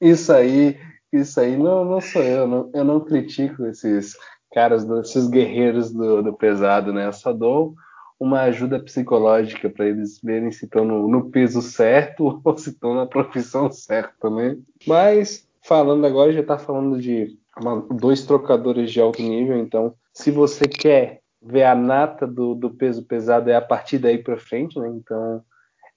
[0.00, 0.76] Isso aí,
[1.12, 2.46] isso aí não, não sou eu.
[2.46, 4.16] Não, eu não critico esses
[4.52, 7.06] caras, esses guerreiros do, do pesado, né?
[7.06, 7.74] Eu só dou
[8.18, 12.94] uma ajuda psicológica para eles verem se estão no, no peso certo ou se estão
[12.94, 14.56] na profissão certa, né?
[14.86, 20.30] Mas, falando agora, já tá falando de uma, dois trocadores de alto nível, então se
[20.30, 24.78] você quer ver a nata do, do peso pesado é a partir daí para frente,
[24.78, 24.88] né?
[24.88, 25.42] Então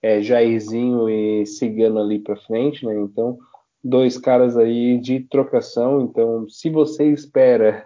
[0.02, 2.94] é Jairzinho e Cigano ali para frente, né?
[3.00, 3.38] Então
[3.84, 7.86] dois caras aí de trocação, então se você espera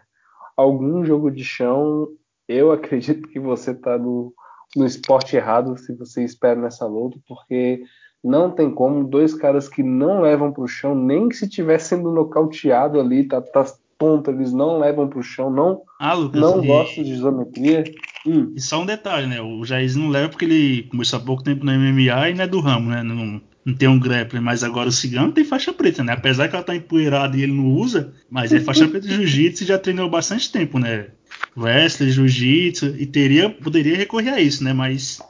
[0.55, 2.07] algum jogo de chão,
[2.47, 4.33] eu acredito que você tá no,
[4.75, 7.83] no esporte errado se você espera nessa luta, porque
[8.23, 12.11] não tem como dois caras que não levam pro chão, nem que se tiver sendo
[12.11, 13.65] nocauteado ali, tá, tá
[13.97, 17.83] tonto, eles não levam pro chão, não, Ah, Lucas, não e, gostam de isometria.
[18.25, 19.41] Hum, e só um detalhe, né?
[19.41, 22.47] O Jair não leva porque ele começou há pouco tempo no MMA e não é
[22.47, 23.03] do ramo, né?
[23.03, 26.13] Não, não tem um grappling, mas agora o Cigano tem faixa preta, né?
[26.13, 29.63] Apesar que ela tá empoeirada e ele não usa, mas é faixa preta de jiu-jitsu
[29.63, 31.07] e já treinou bastante tempo, né?
[31.55, 34.73] Wrestling, jiu-jitsu, e teria, poderia recorrer a isso, né?
[34.73, 35.21] Mas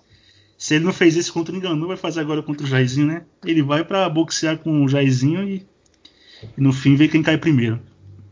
[0.57, 3.23] se ele não fez isso contra o Enganu, vai fazer agora contra o Jairzinho, né?
[3.45, 5.65] Ele vai pra boxear com o Jairzinho e,
[6.57, 7.79] e no fim ver quem cai primeiro.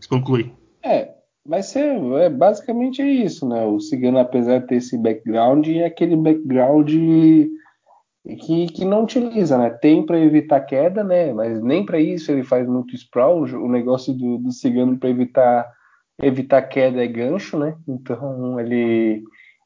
[0.09, 0.51] Conclui.
[0.83, 1.09] É,
[1.45, 3.63] vai ser é, basicamente é isso, né?
[3.65, 6.89] O Cigano, apesar de ter esse background, é aquele background
[8.23, 9.69] que, que não utiliza, né?
[9.69, 11.33] Tem para evitar queda, né?
[11.33, 13.43] Mas nem para isso ele faz muito sprawl.
[13.43, 15.71] O negócio do, do Cigano para evitar
[16.21, 17.75] evitar queda é gancho, né?
[17.87, 19.23] Então ele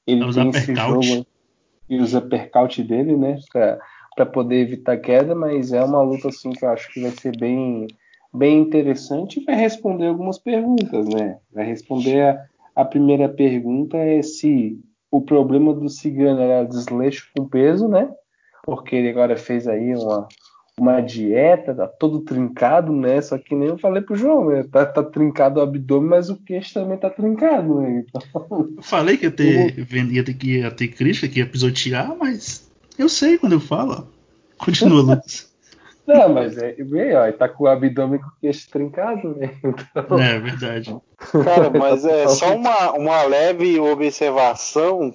[0.08, 1.08] ele tem esse percaute.
[1.08, 1.28] jogo
[1.90, 3.38] e usa percaute dele, né?
[4.16, 7.38] Para poder evitar queda, mas é uma luta assim que eu acho que vai ser
[7.38, 7.88] bem
[8.34, 11.40] bem interessante e vai responder algumas perguntas, né?
[11.52, 12.46] Vai responder a,
[12.76, 14.80] a primeira pergunta é se
[15.12, 18.10] o problema do Cigano era desleixo com peso, né?
[18.66, 20.28] Porque ele agora fez aí uma,
[20.80, 23.22] uma dieta, tá todo trincado, né?
[23.22, 24.64] Só que nem eu falei pro João, né?
[24.64, 28.04] Tá, tá trincado o abdômen, mas o queixo também tá trincado, né?
[28.08, 28.22] Então,
[28.76, 29.78] Eu falei que ia ter,
[30.12, 34.08] ia ter, que ia ter crítica, que ia pisotear, mas eu sei quando eu falo.
[34.58, 35.54] Continua, Lucas.
[36.08, 39.52] não, mas é, vê, ó, tá com o abdômen com o queixo trincado, né?
[39.64, 40.96] Então, É verdade.
[41.44, 45.14] Cara, mas é só uma, uma leve observação.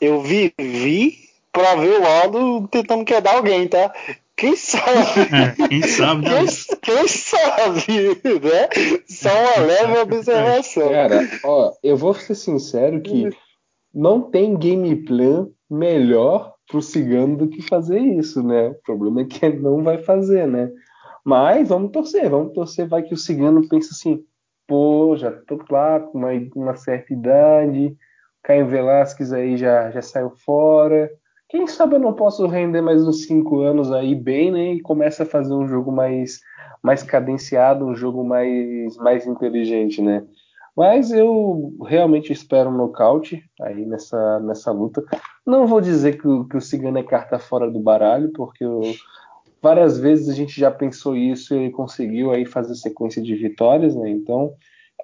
[0.00, 3.92] Eu vivi pra ver o Aldo tentando quedar alguém, tá?
[4.36, 4.98] Quem sabe?
[5.30, 6.46] É, quem sabe, né?
[6.80, 8.68] Quem, quem sabe, né?
[9.06, 10.88] Só uma leve observação.
[10.88, 13.28] Cara, ó, eu vou ser sincero que
[13.92, 18.68] não tem game plan melhor pro cigano do que fazer isso, né?
[18.68, 20.70] O problema é que ele não vai fazer, né?
[21.24, 24.24] Mas vamos torcer, vamos torcer, vai que o cigano pensa assim,
[24.66, 27.94] pô, já tô lá com uma, uma certa idade,
[28.42, 31.10] Caio Velasquez aí já, já saiu fora.
[31.50, 34.74] Quem sabe eu não posso render mais uns cinco anos aí bem, né?
[34.74, 36.40] E começa a fazer um jogo mais,
[36.80, 40.24] mais cadenciado, um jogo mais, mais inteligente, né?
[40.76, 45.04] Mas eu realmente espero um nocaute aí nessa, nessa luta.
[45.44, 48.80] Não vou dizer que o, que o Cigano é carta fora do baralho, porque eu-
[49.60, 53.96] várias vezes a gente já pensou isso e ele conseguiu aí fazer sequência de vitórias,
[53.96, 54.08] né?
[54.08, 54.54] Então,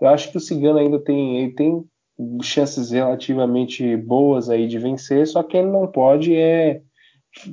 [0.00, 1.84] eu acho que o Cigano ainda tem, ele tem
[2.42, 6.80] chances relativamente boas aí de vencer, só que ele não pode é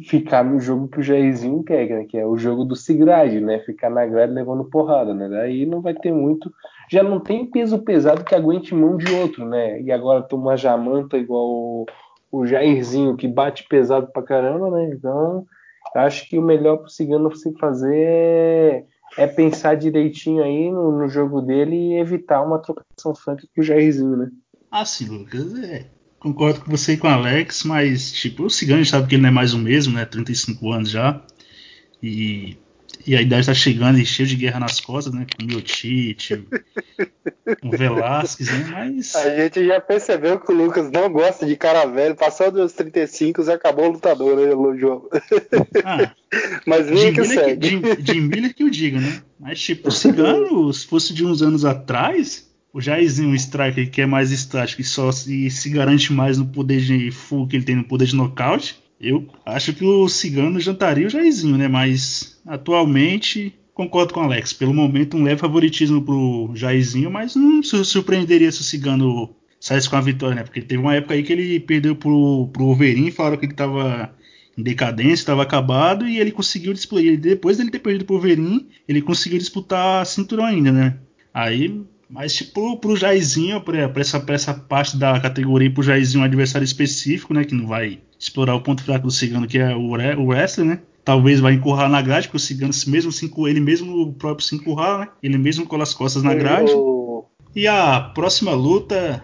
[0.07, 2.05] ficar no jogo que o Jairzinho quer, né?
[2.05, 3.59] que é o jogo do Sigrade, né?
[3.59, 5.27] Ficar na grade levando porrada, né?
[5.27, 6.51] Daí não vai ter muito.
[6.89, 9.81] Já não tem peso pesado que aguente mão de outro, né?
[9.81, 11.85] E agora toma uma jamanta igual o,
[12.31, 14.93] o Jairzinho, que bate pesado pra caramba, né?
[14.93, 15.45] Então,
[15.95, 18.85] acho que o melhor pro Cigano se fazer é,
[19.17, 23.63] é pensar direitinho aí no, no jogo dele e evitar uma trocação franca com o
[23.63, 24.29] Jairzinho, né?
[24.75, 25.53] Ah, sim, Lucas.
[25.59, 25.85] É,
[26.17, 29.29] concordo com você e com o Alex, mas, tipo, o Cigano sabe que ele não
[29.29, 30.03] é mais o mesmo, né?
[30.03, 31.21] 35 anos já.
[32.01, 32.57] E,
[33.05, 35.27] e a idade tá chegando e cheio de guerra nas costas, né?
[35.37, 36.43] Com o Miotite,
[37.61, 38.67] com o Velasquez, né?
[38.71, 39.15] Mas.
[39.15, 42.15] A gente já percebeu que o Lucas não gosta de cara velho.
[42.15, 45.07] Passou dos 35, acabou o lutador, né, João?
[45.85, 46.15] Ah,
[46.65, 47.69] Mas vem que segue.
[47.69, 49.21] Jim, Jim Miller que eu diga, né?
[49.39, 54.01] Mas, tipo, o Cigano, se fosse de uns anos atrás, o Jairzinho, um striker que
[54.01, 57.63] é mais estático e só se, se garante mais no poder de full que ele
[57.63, 61.67] tem no poder de nocaute, eu acho que o Cigano jantaria o Jairzinho, né?
[61.67, 64.53] Mas, atualmente, concordo com o Alex.
[64.53, 69.95] Pelo momento, um leve favoritismo pro Jairzinho, mas não surpreenderia se o Cigano saísse com
[69.95, 70.43] a vitória, né?
[70.43, 74.15] Porque teve uma época aí que ele perdeu pro, pro Wolverine, falaram que ele tava
[74.57, 77.17] em decadência, estava acabado e ele conseguiu disputar.
[77.17, 80.97] Depois dele ter perdido pro Wolverine, ele conseguiu disputar cinturão ainda, né?
[81.33, 81.83] Aí,
[82.13, 86.25] mas tipo, pro Jairzinho, pra, pra essa, pra essa parte da categoria, pro Jairzinho um
[86.25, 87.43] adversário específico, né?
[87.43, 90.79] Que não vai explorar o ponto fraco do Cigano, que é o, o wrestler, né?
[91.03, 94.45] Talvez vai encurrar na grade, porque o Cigano, mesmo se encurrar, ele mesmo o próprio
[94.45, 95.07] se encurrar, né?
[95.23, 96.71] Ele mesmo cola as costas na grade.
[97.55, 99.23] E a próxima luta,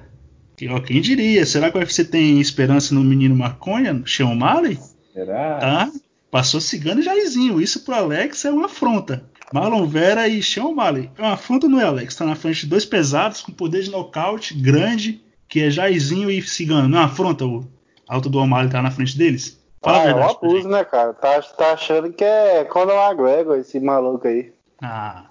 [0.57, 1.45] que, ó, quem diria?
[1.45, 4.79] Será que o UFC tem esperança no menino maconha, no Sean O'Malley?
[5.13, 5.59] Será?
[5.59, 5.91] Tá?
[6.31, 7.61] Passou Cigano e Jairzinho.
[7.61, 9.28] Isso pro Alex é uma afronta.
[9.53, 11.09] Marlon Vera e Sean O'Malley.
[11.17, 12.15] É uma afronta, não é, Alex?
[12.15, 16.41] Tá na frente de dois pesados com poder de nocaute grande, que é Jairzinho e
[16.41, 16.87] Cigano.
[16.87, 17.65] Não é uma afronta o
[18.07, 19.59] a luta do O'Malley tá na frente deles?
[19.83, 20.37] Fala Ah, a é um verdade.
[20.41, 21.13] abuso, né, cara?
[21.13, 24.51] Tá, tá achando que é Conor McGregor, esse maluco aí.
[24.81, 25.25] Ah,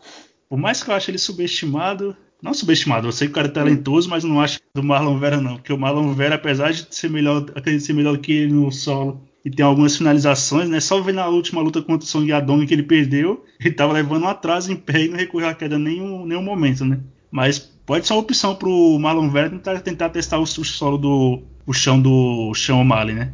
[0.48, 3.50] por mais que eu ache ele subestimado, Não subestimado, eu sei que o cara é
[3.50, 7.10] talentoso, mas não acho do Marlon Vera não, porque o Marlon Vera, apesar de ser
[7.10, 10.78] melhor, acredito ser melhor que ele no solo e tem algumas finalizações, né?
[10.78, 14.24] Só ver na última luta contra o Song Yadong que ele perdeu, ele tava levando
[14.24, 17.00] um atraso em pé e não recorreu à queda em nenhum, nenhum momento, né?
[17.30, 21.42] Mas pode ser uma opção pro Marlon Vera tentar, tentar testar o, o solo do
[21.66, 23.32] o chão do chão O'Malley, né?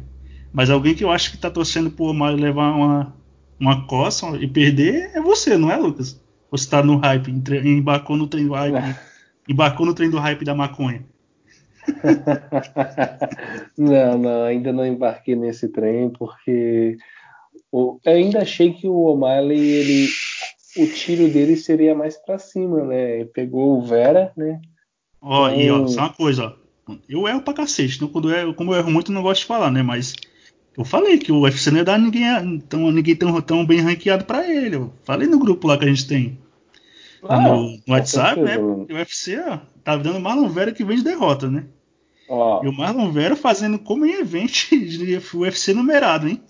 [0.53, 3.13] Mas alguém que eu acho que tá torcendo pro O'Malley levar uma,
[3.59, 6.21] uma coça e perder é você, não é, Lucas?
[6.49, 7.29] Você tá no hype,
[7.65, 8.95] embarcou no trem do hype,
[9.49, 11.03] embarcou no trem do hype da maconha.
[13.77, 16.97] Não, não, ainda não embarquei nesse trem porque
[17.73, 20.07] eu ainda achei que o O'Malley ele
[20.77, 23.19] o tiro dele seria mais para cima, né?
[23.19, 24.59] Ele pegou o Vera, né?
[25.21, 25.61] Ó, então...
[25.61, 26.45] e ó, só uma coisa,
[26.87, 26.93] ó.
[27.09, 29.41] Eu erro pra cacete, então quando eu erro, como eu erro muito, eu não gosto
[29.41, 29.81] de falar, né?
[29.81, 30.13] Mas
[30.77, 34.25] eu falei que o UFC não ia dar ninguém tão, ninguém tão, tão bem ranqueado
[34.25, 34.75] para ele.
[34.75, 36.37] Eu falei no grupo lá que a gente tem.
[37.27, 38.57] Ah, no, no WhatsApp, né?
[38.59, 41.65] O UFC ó, tá dando Marlon Vera que vem de derrota, né?
[42.27, 42.63] Ó.
[42.63, 46.41] E o Marlon Vera fazendo como em evento de UFC numerado, hein?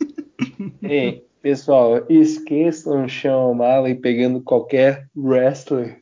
[0.81, 5.99] Ei, pessoal, esqueçam o Sean O'Malley pegando qualquer wrestler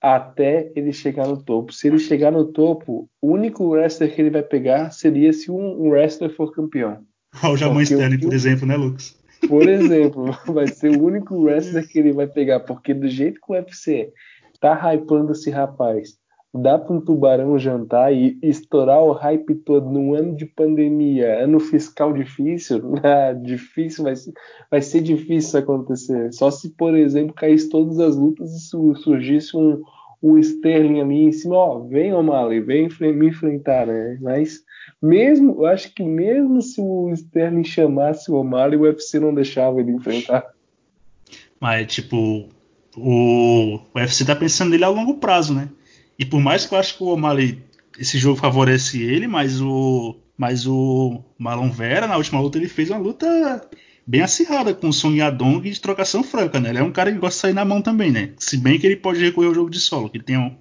[0.00, 1.72] até ele chegar no topo.
[1.72, 5.88] Se ele chegar no topo, o único wrestler que ele vai pegar seria se um
[5.88, 6.98] wrestler for campeão.
[7.44, 9.16] O Jamon Sterling, por exemplo, né, Lucas?
[9.48, 13.52] Por exemplo, vai ser o único wrestler que ele vai pegar, porque do jeito que
[13.52, 14.12] o UFC
[14.60, 16.16] tá hypando esse rapaz,
[16.54, 21.58] dá para um tubarão jantar e estourar o hype todo num ano de pandemia, ano
[21.58, 24.14] fiscal difícil, ah, difícil, vai
[24.70, 26.32] vai ser difícil acontecer.
[26.32, 28.60] Só se, por exemplo, caísse todas as lutas e
[28.96, 29.82] surgisse um,
[30.22, 34.18] um Sterling ali em cima, ó, vem O'Malley, vem me enfrentar, né?
[34.20, 34.62] Mas
[35.00, 39.80] mesmo, eu acho que mesmo se o Sterling chamasse o O'Malley, o UFC não deixava
[39.80, 40.44] ele enfrentar.
[41.58, 42.48] Mas, tipo,
[42.96, 45.68] o, o UFC tá pensando nele a longo prazo, né?
[46.22, 47.64] E por mais que eu acho que o O'Malley,
[47.98, 52.90] esse jogo favorece ele, mas o, mas o Marlon Vera, na última luta, ele fez
[52.90, 53.68] uma luta
[54.06, 56.68] bem acirrada com o Song Yadong de trocação franca, né?
[56.68, 58.34] Ele é um cara que gosta de sair na mão também, né?
[58.38, 60.54] Se bem que ele pode recorrer ao jogo de solo, que tem um,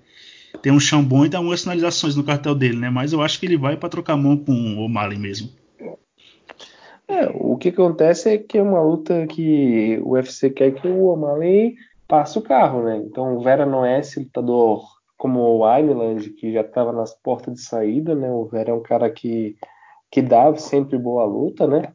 [0.64, 2.90] tem um chão e tem algumas sinalizações no cartel dele, né?
[2.90, 5.48] Mas eu acho que ele vai para trocar mão com o O'Malley mesmo.
[7.08, 11.04] É, o que acontece é que é uma luta que o UFC quer que o
[11.04, 11.76] O'Malley
[12.08, 12.98] passe o carro, né?
[13.06, 17.54] Então o Vera não é esse lutador como o Island, que já estava nas portas
[17.54, 18.32] de saída, né?
[18.32, 19.56] O Vera é um cara que,
[20.10, 21.94] que dá sempre boa luta, né?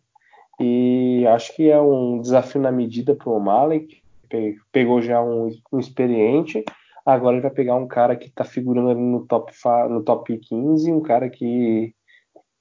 [0.61, 3.81] E acho que é um desafio na medida para o O'Malley,
[4.29, 6.65] que pegou já um, um experiente
[7.07, 9.53] Agora ele vai pegar um cara que está figurando ali no top,
[9.89, 11.95] no top 15, um cara que,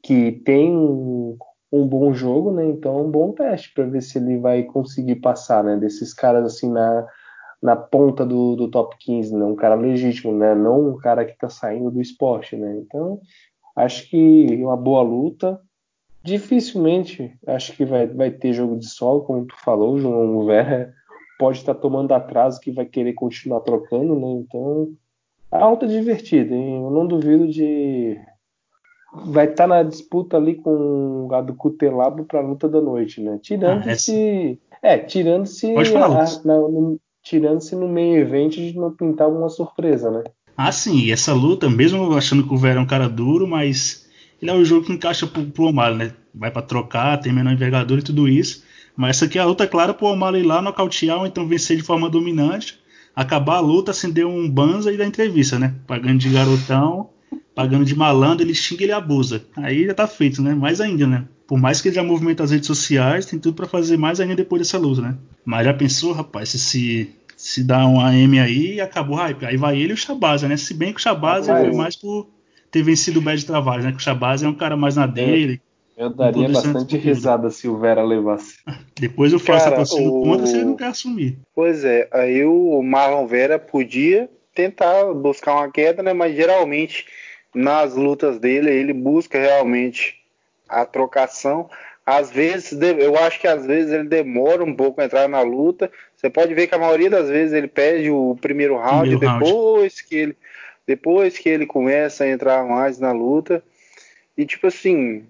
[0.04, 1.36] que tem um,
[1.72, 2.64] um bom jogo, né?
[2.64, 5.78] Então é um bom teste para ver se ele vai conseguir passar, né?
[5.78, 7.08] Desses caras assim na,
[7.62, 9.46] na ponta do, do top 15, né?
[9.46, 10.54] Um cara legítimo, né?
[10.54, 12.78] Não um cara que está saindo do esporte, né?
[12.78, 13.20] Então
[13.76, 15.60] acho que uma boa luta.
[16.24, 20.92] Dificilmente acho que vai, vai ter jogo de solo, como tu falou, João Vera
[21.38, 24.28] pode estar tomando atraso que vai querer continuar trocando, né?
[24.32, 24.90] Então,
[25.52, 26.84] a luta é divertida, hein?
[26.84, 28.20] Eu não duvido de.
[29.28, 33.40] Vai estar na disputa ali com a do Cutelabo para a luta da noite, né?
[33.42, 34.60] Tirando-se.
[34.72, 35.74] Ah, é, tirando-se.
[35.74, 37.00] Tirando-se no
[37.88, 40.24] meio evento de não pintar alguma surpresa, né?
[40.58, 44.08] Ah, sim, essa luta, mesmo achando que o Vera é um cara duro, mas
[44.42, 46.14] ele é um jogo que encaixa pro, pro Omar, né?
[46.34, 48.64] Vai para trocar, tem menor envergadura e tudo isso.
[48.96, 51.84] Mas essa aqui é a luta clara pro O'Malley lá nocautear ou então vencer de
[51.84, 52.80] forma dominante,
[53.14, 55.76] acabar a luta, acender um banza e dar entrevista, né?
[55.86, 57.10] Pagando de garotão,
[57.54, 59.46] pagando de malandro, ele xinga e ele abusa.
[59.58, 60.54] Aí já tá feito, né?
[60.54, 61.26] Mais ainda, né?
[61.48, 64.36] Por mais que ele já movimenta as redes sociais, tem tudo para fazer mais ainda
[64.36, 65.16] depois dessa luta, né?
[65.44, 69.46] Mas já pensou, rapaz, se se, se dá um AM aí, acabou o hype.
[69.46, 70.58] Aí vai ele e o Shabaza, né?
[70.58, 72.28] Se bem que o Shabaza foi mais por
[72.72, 73.92] ter vencido o Bad Travagem, né?
[73.92, 75.62] Que o Shabaza é um cara mais na dele,
[75.98, 78.58] eu daria bastante risada se o Vera levasse.
[79.00, 80.24] Depois eu faço Cara, a torcida o...
[80.24, 81.38] contra se ele não quer assumir.
[81.54, 86.12] Pois é, aí o Marlon Vera podia tentar buscar uma queda, né?
[86.12, 87.06] Mas geralmente
[87.54, 90.16] nas lutas dele ele busca realmente
[90.68, 91.70] a trocação.
[92.06, 95.92] Às vezes, eu acho que às vezes ele demora um pouco a entrar na luta.
[96.16, 99.94] Você pode ver que a maioria das vezes ele perde o primeiro round primeiro depois
[99.94, 100.04] round.
[100.08, 100.38] que ele
[100.88, 103.64] depois que ele começa a entrar mais na luta.
[104.38, 105.26] E tipo assim,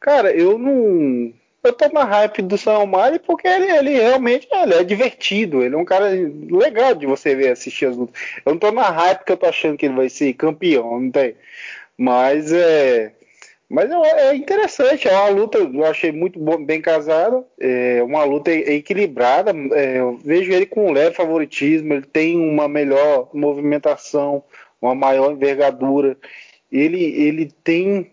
[0.00, 1.32] Cara, eu não.
[1.62, 5.62] Eu tô na hype do Sam Almari porque ele, ele realmente ele é divertido.
[5.62, 6.08] Ele é um cara
[6.50, 8.18] legal de você ver assistir as lutas.
[8.46, 11.10] Eu não tô na hype porque eu tô achando que ele vai ser campeão, não
[11.10, 11.36] tem.
[11.98, 13.12] Mas é.
[13.70, 18.50] Mas é interessante, é uma luta, eu achei muito bom, bem casada, é uma luta
[18.50, 19.52] equilibrada.
[19.72, 24.42] É, eu vejo ele com um leve favoritismo, ele tem uma melhor movimentação,
[24.82, 26.16] uma maior envergadura.
[26.70, 28.10] Ele, ele tem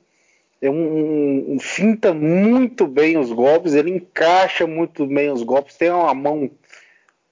[0.62, 5.90] é um, um, finta muito bem os golpes, ele encaixa muito bem os golpes, tem
[5.90, 6.52] uma mão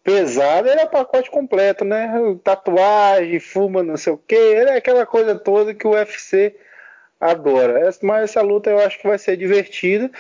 [0.04, 2.12] pesada, ele é pacote completo, né?
[2.44, 6.56] Tatuagem, fuma, não sei o que, ele é aquela coisa toda que o UFC
[7.32, 7.90] adora.
[8.02, 10.12] Mas essa luta eu acho que vai ser divertida.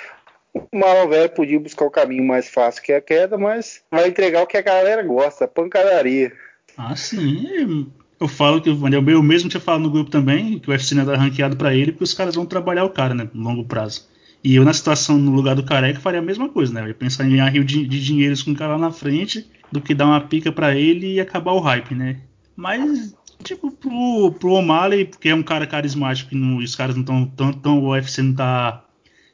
[0.53, 4.41] O Marlon Velho podia buscar o caminho mais fácil que a queda, mas vai entregar
[4.41, 6.31] o que a galera gosta, pancadaria.
[6.77, 7.91] Ah, sim.
[8.19, 11.17] Eu falo que eu mesmo tinha falado no grupo também que o UFC não é
[11.17, 14.07] ranqueado para ele, porque os caras vão trabalhar o cara, né, no longo prazo.
[14.41, 16.81] E eu, na situação, no lugar do careca, faria a mesma coisa, né?
[16.81, 19.49] Eu ia pensar em ganhar rio de, de dinheiros com o cara lá na frente
[19.71, 22.19] do que dar uma pica para ele e acabar o hype, né?
[22.55, 27.01] Mas Tipo, pro, pro O'Malley, porque é um cara carismático e não, os caras não
[27.01, 27.79] estão tão, tão.
[27.79, 28.83] O UFC não tá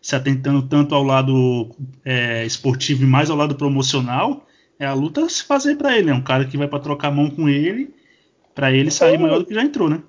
[0.01, 1.69] se atentando tanto ao lado
[2.03, 4.45] é, esportivo e mais ao lado promocional.
[4.79, 7.29] É a luta se fazer para ele, é um cara que vai para trocar mão
[7.29, 7.93] com ele,
[8.55, 10.01] para ele sair maior do que já entrou, né?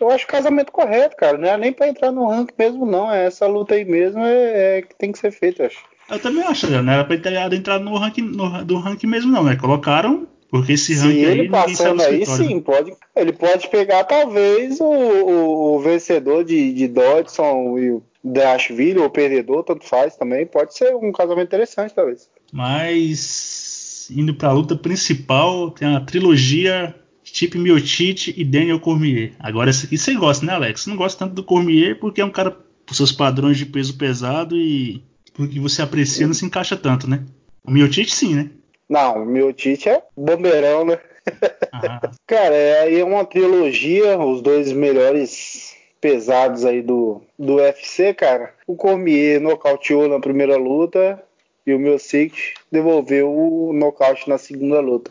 [0.00, 1.38] Eu acho o casamento correto, cara.
[1.38, 3.10] Não é nem para entrar no ranking mesmo, não.
[3.10, 5.84] É essa luta aí mesmo é, é que tem que ser feita, eu acho.
[6.08, 6.80] Eu também acho, né?
[6.80, 9.56] não era pra entrar no ranking, no, do ranking mesmo, não, né?
[9.56, 14.80] Colocaram porque esse ranking Se ele aí, passando aí, sim, pode, ele pode pegar talvez
[14.80, 20.16] o, o, o vencedor de, de Dodson e o Dashville, ou o perdedor, tanto faz
[20.16, 20.46] também.
[20.46, 22.28] Pode ser um casamento interessante, talvez.
[22.52, 26.94] Mas indo para a luta principal, tem a trilogia
[27.24, 29.32] Chip Miocic e Daniel Cormier.
[29.38, 30.82] Agora essa aqui você gosta, né, Alex?
[30.82, 33.96] Você não gosta tanto do Cormier porque é um cara com seus padrões de peso
[33.96, 35.02] pesado e
[35.34, 37.24] porque você aprecia não se encaixa tanto, né?
[37.64, 38.50] O Miocic sim, né?
[38.88, 41.00] Não, o meu Tite é bombeirão, né?
[42.26, 48.54] Cara, é aí é uma trilogia, os dois melhores pesados aí do, do UFC, cara.
[48.66, 51.20] O Cormier nocauteou na primeira luta
[51.66, 55.10] e o meu Six devolveu o nocaute na segunda luta.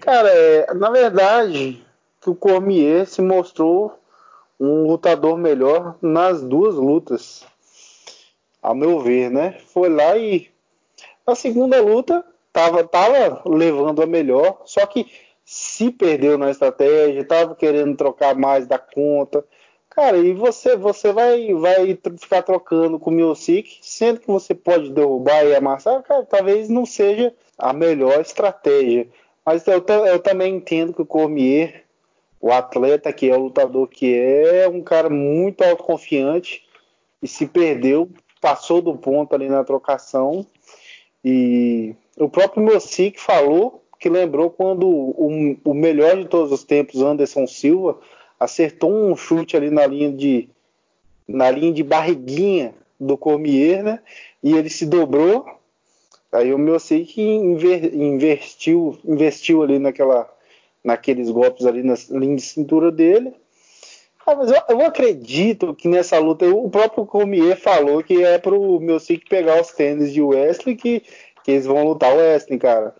[0.00, 1.84] Cara, é, na verdade,
[2.20, 3.96] que o Cormier se mostrou
[4.58, 7.44] um lutador melhor nas duas lutas.
[8.62, 9.58] A meu ver, né?
[9.72, 10.50] Foi lá e
[11.26, 12.24] na segunda luta
[12.54, 15.10] tava, tava levando a melhor, só que
[15.44, 19.44] se perdeu na estratégia, tava querendo trocar mais da conta.
[19.90, 24.90] Cara, e você você vai vai ficar trocando com o Miosic, sendo que você pode
[24.90, 29.08] derrubar e amassar, cara, talvez não seja a melhor estratégia.
[29.44, 31.84] Mas eu, eu também entendo que o Cormier,
[32.40, 36.64] o atleta que é, o lutador que é, é um cara muito autoconfiante
[37.22, 38.08] e se perdeu,
[38.40, 40.46] passou do ponto ali na trocação
[41.24, 47.00] e o próprio Mossic falou que lembrou quando o, o, melhor de todos os tempos,
[47.00, 47.98] Anderson Silva,
[48.38, 50.48] acertou um chute ali na linha de
[51.26, 54.00] na linha de barriguinha do Cormier, né?
[54.42, 55.46] E ele se dobrou.
[56.30, 60.30] Aí o Mossic inver, investiu, investiu ali naquela
[60.82, 63.32] naqueles golpes ali na linha de cintura dele.
[64.26, 68.80] Ah, mas eu, eu, acredito que nessa luta o próprio Cormier falou que é pro
[68.80, 71.02] Mossic pegar os tênis de Wesley que
[71.44, 72.94] que eles vão lutar o Wesley, cara.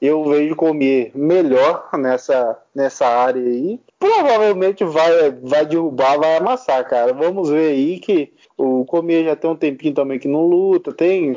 [0.00, 3.78] Eu vejo Comier melhor nessa, nessa área aí.
[3.98, 7.12] Provavelmente vai, vai derrubar, vai amassar, cara.
[7.12, 10.90] Vamos ver aí que o Comier já tem um tempinho também que não luta.
[10.90, 11.36] Tem.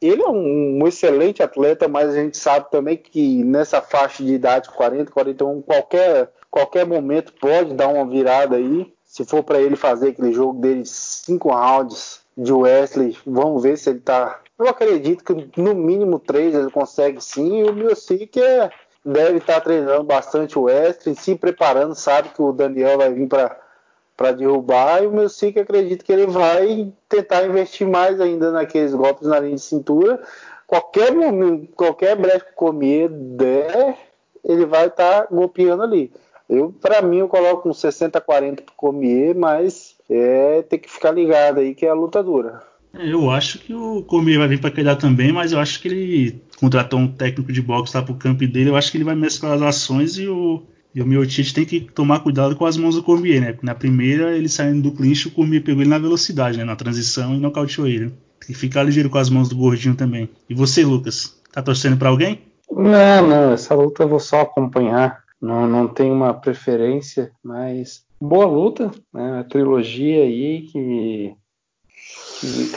[0.00, 4.70] Ele é um, excelente atleta, mas a gente sabe também que nessa faixa de idade,
[4.70, 8.90] 40, 41, qualquer, qualquer momento pode dar uma virada aí.
[9.04, 13.90] Se for para ele fazer aquele jogo dele cinco rounds de Wesley, vamos ver se
[13.90, 17.60] ele tá eu acredito que no mínimo três ele consegue sim.
[17.60, 18.70] E o Miocic é,
[19.04, 24.32] deve estar treinando bastante o Wesley, se preparando, sabe que o Daniel vai vir para
[24.32, 25.02] derrubar.
[25.02, 29.54] E o Miocic acredito que ele vai tentar investir mais ainda naqueles golpes na linha
[29.54, 30.20] de cintura.
[30.66, 33.96] Qualquer momento, qualquer brecha que comer der,
[34.44, 36.12] ele vai estar tá golpeando ali.
[36.48, 41.60] Eu, para mim, eu coloco um 60-40 para comer, mas é ter que ficar ligado
[41.60, 42.67] aí que é a luta dura.
[42.94, 46.42] Eu acho que o Cormier vai vir para cuidar também, mas eu acho que ele
[46.58, 48.70] contratou um técnico de boxe lá pro campo dele.
[48.70, 50.62] Eu acho que ele vai mesclar as ações e o,
[50.94, 53.52] e o Miotite tem que tomar cuidado com as mãos do Cormier, né?
[53.52, 56.64] Porque na primeira, ele saindo do clinch, o Cormier pegou ele na velocidade, né?
[56.64, 58.08] Na transição e nocauteou ele.
[58.40, 60.28] Tem que ficar ligeiro com as mãos do gordinho também.
[60.48, 61.38] E você, Lucas?
[61.52, 62.40] Tá torcendo para alguém?
[62.70, 63.52] Não, não.
[63.52, 65.22] Essa luta eu vou só acompanhar.
[65.40, 69.40] Não, não tenho uma preferência, mas boa luta, né?
[69.40, 71.32] A trilogia aí que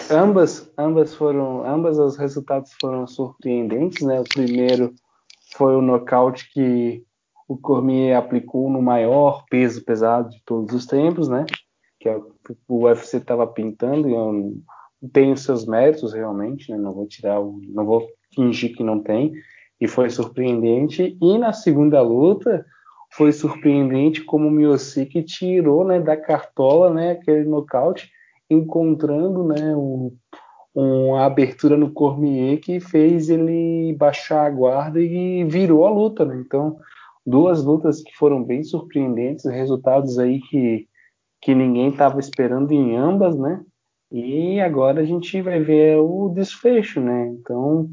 [0.09, 4.19] ambas, ambas foram, ambas os resultados foram surpreendentes, né?
[4.19, 4.93] O primeiro
[5.55, 7.03] foi o nocaute que
[7.47, 11.45] o Cormier aplicou no maior peso pesado de todos os tempos, né?
[11.99, 12.17] que é
[12.67, 16.77] o UFC estava pintando, e tem os seus méritos realmente, né?
[16.77, 19.33] não vou tirar, não vou fingir que não tem,
[19.79, 21.17] e foi surpreendente.
[21.21, 22.65] E na segunda luta
[23.11, 28.09] foi surpreendente como o Miocic tirou né, da cartola né, aquele nocaute,
[28.53, 30.15] encontrando né, um,
[30.75, 36.25] uma abertura no Cormier que fez ele baixar a guarda e virou a luta.
[36.25, 36.41] Né?
[36.45, 36.77] Então,
[37.25, 40.87] duas lutas que foram bem surpreendentes, resultados aí que,
[41.41, 43.63] que ninguém estava esperando em ambas, né?
[44.11, 47.27] E agora a gente vai ver o desfecho, né?
[47.27, 47.89] Então,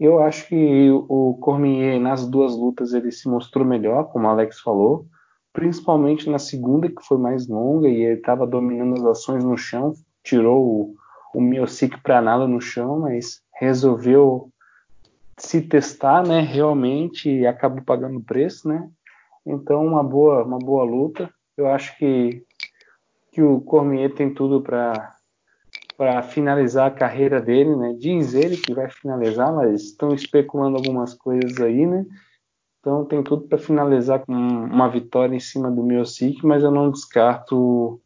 [0.00, 4.60] eu acho que o Cormier nas duas lutas ele se mostrou melhor, como o Alex
[4.60, 5.06] falou,
[5.52, 9.92] principalmente na segunda que foi mais longa e ele estava dominando as ações no chão,
[10.22, 10.94] tirou o,
[11.34, 14.50] o Miocic para nada no chão, mas resolveu
[15.36, 16.40] se testar, né?
[16.40, 18.88] Realmente e acabou pagando o preço, né?
[19.46, 21.30] Então uma boa uma boa luta.
[21.56, 22.44] Eu acho que
[23.32, 25.14] que o Cormier tem tudo para
[25.96, 27.92] para finalizar a carreira dele, né?
[27.98, 32.06] Diz ele que vai finalizar, mas estão especulando algumas coisas aí, né?
[32.80, 36.90] Então tem tudo para finalizar com uma vitória em cima do Miocic, mas eu não
[36.90, 38.00] descarto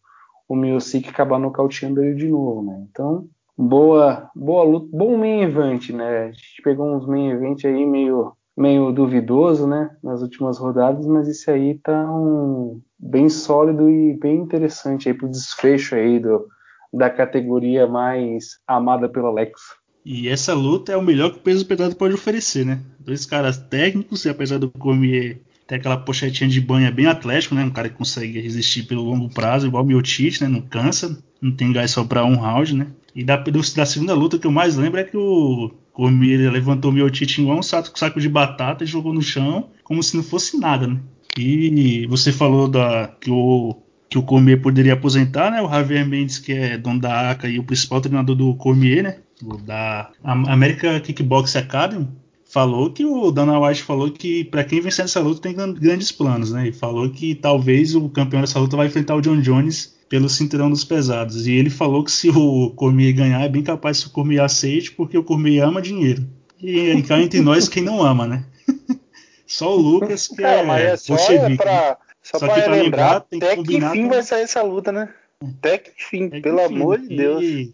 [0.48, 2.86] o Miocic acabar nocauteando ele de novo, né?
[2.90, 6.24] Então boa, boa luta, bom main event, né?
[6.24, 11.26] A gente pegou uns main event aí meio meio duvidoso, né, nas últimas rodadas, mas
[11.26, 16.46] esse aí tá um, bem sólido e bem interessante aí pro desfecho aí do,
[16.92, 19.60] da categoria mais amada pelo Alex.
[20.04, 22.80] E essa luta é o melhor que o peso pesado pode oferecer, né?
[22.98, 27.64] Dois caras técnicos, e apesar do Cormier ter aquela pochetinha de banha bem atlético, né?
[27.64, 30.48] Um cara que consegue resistir pelo longo prazo, igual o Miotite, né?
[30.48, 32.88] Não cansa, não tem gás só pra um round, né?
[33.14, 36.94] E da, da segunda luta que eu mais lembro é que o Cormier levantou o
[36.94, 40.58] Miotite igual um saco, saco de batata e jogou no chão como se não fosse
[40.58, 40.98] nada, né?
[41.38, 43.76] E você falou da, que o
[44.08, 45.62] que o Cormier poderia aposentar, né?
[45.62, 49.16] O Javier Mendes, que é dono da ACA e o principal treinador do Cormier, né?
[49.64, 52.08] Da America Kickbox Academy,
[52.52, 56.52] falou que o Dana White falou que para quem vencer essa luta tem grandes planos,
[56.52, 56.68] né?
[56.68, 60.68] E falou que talvez o campeão dessa luta vai enfrentar o John Jones pelo cinturão
[60.68, 61.46] dos pesados.
[61.46, 64.92] E ele falou que se o Cormier ganhar, é bem capaz que o Cormier aceite,
[64.92, 66.26] porque o Cormier ama dinheiro.
[66.60, 68.44] E cá entre nós, quem não ama, né?
[69.46, 73.38] Só o Lucas que é, é, é só é pra, só, Só pra lembrar, tem
[73.38, 74.08] até que, que enfim com...
[74.08, 75.08] vai sair essa luta, né?
[75.42, 77.42] Até que até pelo que amor de Deus.
[77.42, 77.72] E,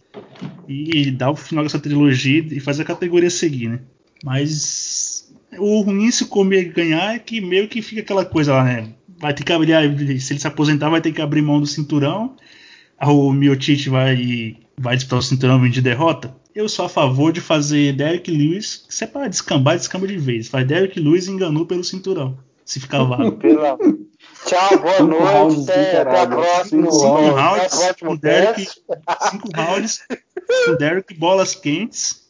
[0.68, 3.80] e dar o final dessa trilogia e fazer a categoria seguir, né?
[4.24, 8.92] Mas o ruim se comer ganhar é que meio que fica aquela coisa lá, né?
[9.18, 12.36] Vai ter que abrir, se ele se aposentar, vai ter que abrir mão do cinturão.
[13.00, 16.34] O Miotite vai, vai disputar o cinturão de derrota.
[16.54, 20.48] Eu sou a favor de fazer Derek Lewis, se é pra descambar, descamba de vez.
[20.48, 22.36] Faz Derek Lewis enganou pelo cinturão.
[22.64, 23.32] Se ficar vago.
[23.32, 23.78] Pela...
[24.46, 25.70] Tchau, boa cinco noite.
[25.70, 26.90] Até, até a próxima.
[26.90, 28.66] Cinco, rounds com Derek.
[29.30, 30.06] Cinco rounds
[30.66, 32.28] com Derek bolas quentes.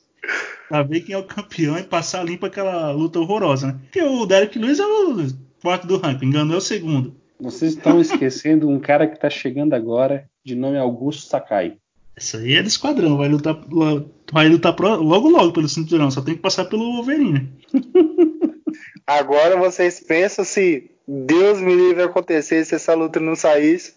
[0.68, 3.76] Pra ver quem é o campeão e passar limpo aquela luta horrorosa, né?
[3.84, 5.26] Porque o Derek Lewis é o
[5.62, 7.16] quarto do ranking, enganou é o segundo.
[7.40, 11.78] Vocês estão esquecendo um cara que tá chegando agora, de nome Augusto Sakai.
[12.16, 13.56] Isso aí é do esquadrão, vai lutar,
[14.32, 17.48] vai lutar logo logo pelo cinturão, só tem que passar pelo Wolverine.
[19.06, 23.94] Agora vocês pensam se Deus me livre acontecer se essa luta não saísse.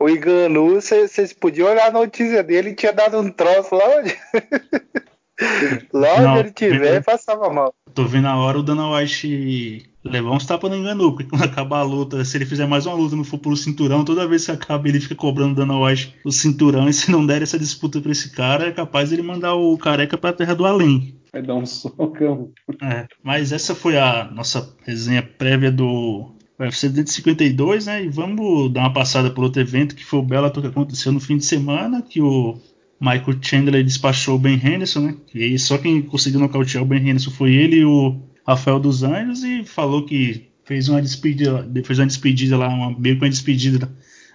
[0.00, 4.16] O Iganu, vocês podiam olhar a notícia dele e tinha dado um troço lá onde.
[5.92, 7.74] lá onde não, ele tiver, passava mal.
[7.92, 11.80] Tô vendo a hora o Dana White levar uns tapas no Enganu, porque quando acabar
[11.80, 14.50] a luta, se ele fizer mais uma luta no for pelo cinturão, toda vez que
[14.50, 18.00] acaba ele fica cobrando o Dana White o cinturão, e se não der essa disputa
[18.00, 21.14] pra esse cara, é capaz ele mandar o careca pra terra do além.
[21.30, 22.52] Vai dar um socão.
[22.82, 28.04] É, mas essa foi a nossa resenha prévia do UFC 252, né?
[28.04, 31.20] E vamos dar uma passada por outro evento que foi o Bellator que aconteceu no
[31.20, 32.58] fim de semana, que o
[33.00, 35.16] Michael Chandler despachou o Ben Henderson, né?
[35.34, 39.42] E só quem conseguiu nocautear o Ben Henderson foi ele e o Rafael dos Anjos
[39.42, 43.90] e falou que fez uma despedida, fez uma despedida lá, uma, meio que uma despedida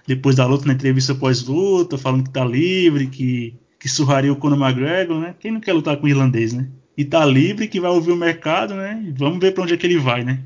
[0.06, 4.60] depois da luta, na entrevista pós-luta, falando que tá livre, que, que surraria o Conor
[4.60, 5.34] McGregor, né?
[5.38, 6.68] Quem não quer lutar com o irlandês, né?
[6.96, 9.02] E tá livre, que vai ouvir o mercado, né?
[9.06, 10.40] E vamos ver para onde é que ele vai, né?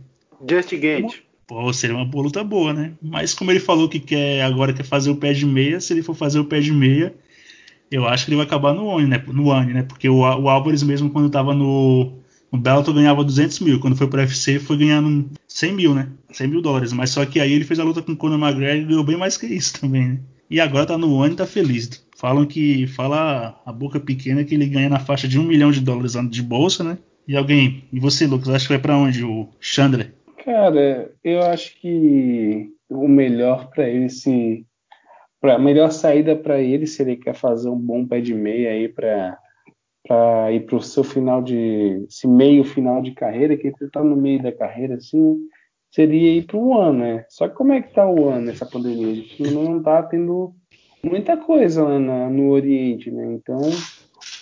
[0.49, 1.24] Just Gate.
[1.47, 2.93] Pô, seria uma luta boa, né?
[3.03, 6.03] Mas como ele falou que quer agora quer fazer o pé de meia, se ele
[6.03, 7.15] for fazer o pé de meia,
[7.91, 9.23] eu acho que ele vai acabar no One, né?
[9.27, 9.83] No One, né?
[9.83, 12.13] Porque o, o Álvares mesmo quando tava no,
[12.51, 16.09] no ganhava 200 mil, quando foi pro UFC foi ganhando 100 mil, né?
[16.33, 16.93] 100 mil dólares.
[16.93, 19.17] Mas só que aí ele fez a luta com o Conor McGregor e ganhou bem
[19.17, 20.21] mais que isso também, né?
[20.51, 22.05] E agora tá no One e tá feliz.
[22.17, 25.81] Falam que fala a boca pequena que ele ganha na faixa de um milhão de
[25.81, 26.99] dólares de bolsa, né?
[27.27, 30.13] E alguém, e você, Lucas, acha que vai para onde o Chandler?
[30.45, 34.67] Cara, eu acho que o melhor para ele se
[35.43, 38.89] a melhor saída para ele, se ele quer fazer um bom pé de meia aí
[38.89, 39.39] para
[40.07, 44.05] para ir para o seu final de esse meio final de carreira, que ele está
[44.05, 45.39] no meio da carreira assim,
[45.91, 47.25] seria ir para o ano, né?
[47.31, 49.13] Só que como é que está o ano nessa pandemia?
[49.13, 50.55] A gente não está tendo
[51.03, 53.33] muita coisa lá na, no Oriente, né?
[53.33, 53.61] Então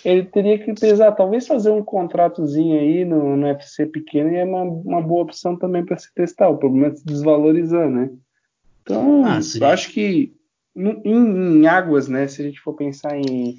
[0.05, 4.43] ele teria que pesar, talvez fazer um contratozinho aí no, no UFC pequeno e é
[4.43, 6.49] uma, uma boa opção também para se testar.
[6.49, 8.09] O problema é se desvalorizar, né?
[8.81, 10.33] Então, ah, eu acho que
[10.75, 12.27] em, em, águas, né?
[12.27, 13.57] Se a gente for pensar em,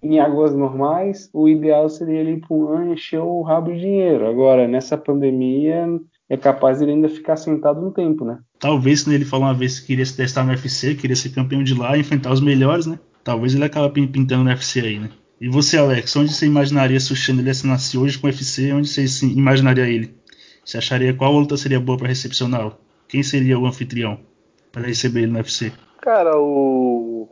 [0.00, 3.80] em águas normais, o ideal seria ele ir para um ano encher o rabo de
[3.80, 4.26] dinheiro.
[4.28, 5.88] Agora, nessa pandemia,
[6.28, 8.38] é capaz de ele ainda ficar sentado um tempo, né?
[8.60, 11.64] Talvez, quando ele falou uma vez que queria se testar no UFC, queria ser campeão
[11.64, 12.98] de lá, enfrentar os melhores, né?
[13.24, 15.10] Talvez ele acabe pintando no UFC aí, né?
[15.40, 18.72] E você, Alex, onde você imaginaria se o Chandler assinasse hoje com o UFC?
[18.72, 20.14] Onde você imaginaria ele?
[20.64, 22.76] Você acharia qual luta seria boa para recepcioná-lo?
[23.06, 24.18] Quem seria o anfitrião
[24.72, 25.72] para receber ele no UFC?
[26.00, 27.28] Cara, o.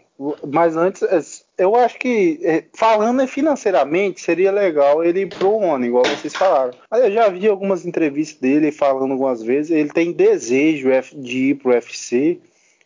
[0.46, 1.20] Mas antes, é,
[1.62, 6.72] eu acho que, é, falando financeiramente, seria legal ele ir pro ONU, igual vocês falaram.
[6.90, 11.54] Mas eu já vi algumas entrevistas dele falando algumas vezes, ele tem desejo de ir
[11.56, 12.40] pro UFC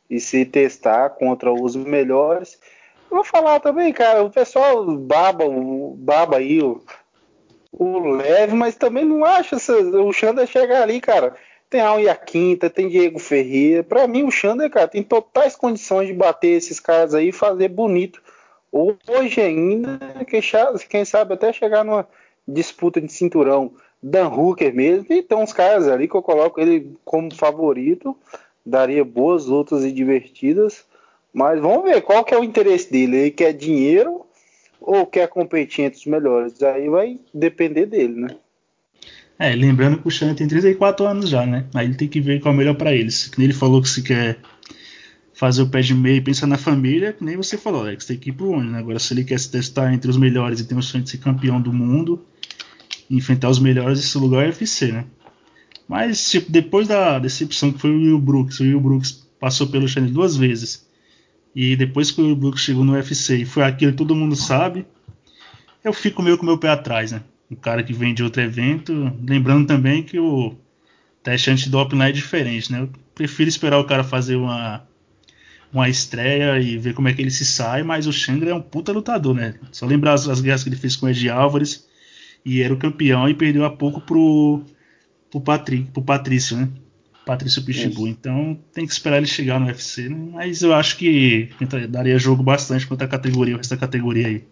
[0.08, 2.58] e se testar contra os melhores.
[3.10, 5.44] Vou falar também, cara, o pessoal baba,
[5.96, 6.80] baba aí o,
[7.72, 11.34] o leve, mas também não acha o Xander chegar ali, cara.
[11.68, 13.82] Tem Alya Quinta, tem Diego Ferreira.
[13.82, 17.68] Para mim, o Xander, cara, tem totais condições de bater esses caras aí e fazer
[17.68, 18.22] bonito.
[18.72, 19.98] Hoje ainda,
[20.88, 22.08] quem sabe até chegar numa
[22.46, 23.72] disputa de cinturão.
[24.02, 28.16] Dan Hooker mesmo, e tem uns caras ali que eu coloco ele como favorito,
[28.64, 30.86] daria boas lutas e divertidas.
[31.32, 33.16] Mas vamos ver qual que é o interesse dele.
[33.16, 34.26] Ele quer dinheiro
[34.80, 36.62] ou quer competir entre os melhores?
[36.62, 38.36] Aí vai depender dele, né?
[39.38, 41.64] É, lembrando que o Xan tem 34 anos já, né?
[41.72, 43.30] Aí ele tem que ver qual é o melhor para eles.
[43.38, 44.38] Ele falou que se quer
[45.32, 48.18] fazer o pé de meio e pensar na família, que nem você falou, Alex, tem
[48.18, 48.78] que ir pro onde, né?
[48.78, 51.16] Agora, se ele quer se testar entre os melhores e tem o sonho de ser
[51.16, 52.22] campeão do mundo,
[53.10, 55.06] enfrentar os melhores, esse lugar é UFC, né?
[55.88, 59.88] Mas, tipo, depois da decepção que foi o Will Brooks, o Will Brooks passou pelo
[59.88, 60.89] Shane duas vezes
[61.54, 64.86] e depois que o Brooks chegou no UFC e foi aquilo que todo mundo sabe,
[65.82, 67.22] eu fico meio com o meu pé atrás, né?
[67.50, 69.12] O cara que vem de outro evento.
[69.26, 70.54] Lembrando também que o
[71.22, 72.80] teste antidoping lá é diferente, né?
[72.80, 74.86] Eu prefiro esperar o cara fazer uma,
[75.72, 78.62] uma estreia e ver como é que ele se sai, mas o Chandler é um
[78.62, 79.54] puta lutador, né?
[79.72, 81.88] Só lembrar as, as guerras que ele fez com o Ed Álvares
[82.44, 84.62] e era o campeão e perdeu há pouco pro,
[85.30, 86.68] pro, Patrick, pro Patrício, né?
[87.30, 88.08] Patrício Pitbull.
[88.08, 90.08] Então tem que esperar ele chegar no UFC.
[90.08, 90.16] Né?
[90.32, 91.48] Mas eu acho que
[91.88, 94.44] daria jogo bastante contra a categoria, o resto da categoria aí.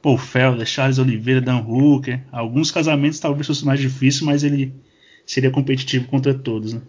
[0.00, 2.20] Paul Felder, Charles Oliveira, Dan Hooker.
[2.30, 4.72] Alguns casamentos talvez fosse mais difícil, mas ele
[5.26, 6.74] seria competitivo contra todos.
[6.74, 6.82] Né?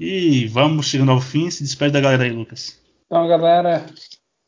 [0.00, 1.50] E vamos chegando ao fim.
[1.50, 2.80] Se despede da galera aí, Lucas.
[3.06, 3.84] Então, galera,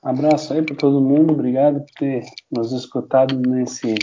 [0.03, 1.33] abraço aí para todo mundo.
[1.33, 3.95] Obrigado por ter nos escutado nesse.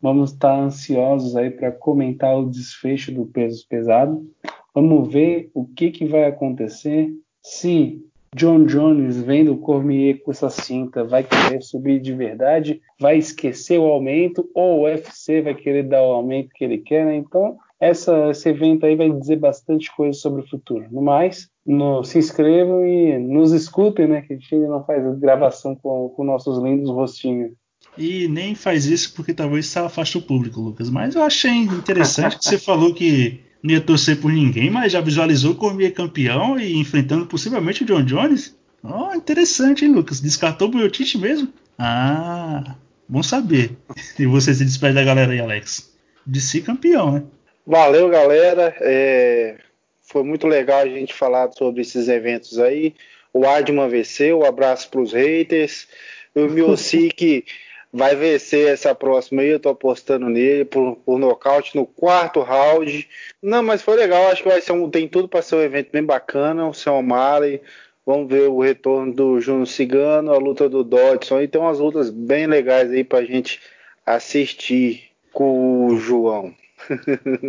[0.00, 4.28] Vamos estar ansiosos aí para comentar o desfecho do peso pesado.
[4.74, 7.12] Vamos ver o que, que vai acontecer.
[7.40, 8.04] Se
[8.34, 13.78] John Jones vendo o Cormier com essa cinta vai querer subir de verdade, vai esquecer
[13.78, 17.16] o aumento, ou o UFC vai querer dar o aumento que ele quer, né?
[17.16, 20.86] Então essa, esse evento aí vai dizer bastante coisa sobre o futuro.
[20.90, 24.22] No mais, no, se inscrevam e nos escutem, né?
[24.22, 27.52] Que a gente ainda não faz gravação com, com nossos lindos rostinhos.
[27.98, 30.88] E nem faz isso porque talvez isso afaste o público, Lucas.
[30.88, 35.00] Mas eu achei interessante que você falou que não ia torcer por ninguém, mas já
[35.00, 38.56] visualizou como ia campeão e enfrentando possivelmente o John Jones.
[38.82, 40.20] Oh, interessante, hein, Lucas?
[40.20, 41.48] Descartou o Boiotite mesmo?
[41.78, 42.74] Ah,
[43.08, 43.76] bom saber.
[44.18, 45.92] E você se despede da galera aí, Alex?
[46.26, 47.22] De si campeão, né?
[47.66, 48.74] Valeu, galera.
[48.80, 49.56] É,
[50.02, 52.94] foi muito legal a gente falar sobre esses eventos aí.
[53.32, 55.86] O Adman venceu, um abraço para os haters.
[56.34, 57.44] O Miocic
[57.92, 63.06] vai vencer essa próxima aí, eu tô apostando nele por, por nocaute no quarto round.
[63.42, 65.90] Não, mas foi legal, acho que vai ser um, tem tudo para ser um evento
[65.92, 66.66] bem bacana.
[66.66, 67.60] O Sam O'Malley,
[68.06, 72.08] vamos ver o retorno do Juno Cigano, a luta do Dodson, e tem umas lutas
[72.08, 73.60] bem legais aí pra gente
[74.06, 76.54] assistir com o João.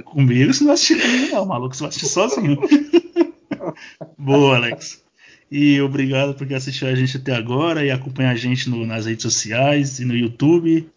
[0.06, 1.76] Comigo você não assistiu comigo, não, maluco.
[1.76, 2.60] Você vai assistir sozinho.
[4.18, 5.03] Boa, Alex.
[5.56, 9.22] E obrigado por assistir a gente até agora e acompanhar a gente no, nas redes
[9.22, 10.90] sociais e no YouTube.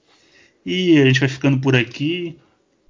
[0.64, 2.38] E a gente vai ficando por aqui.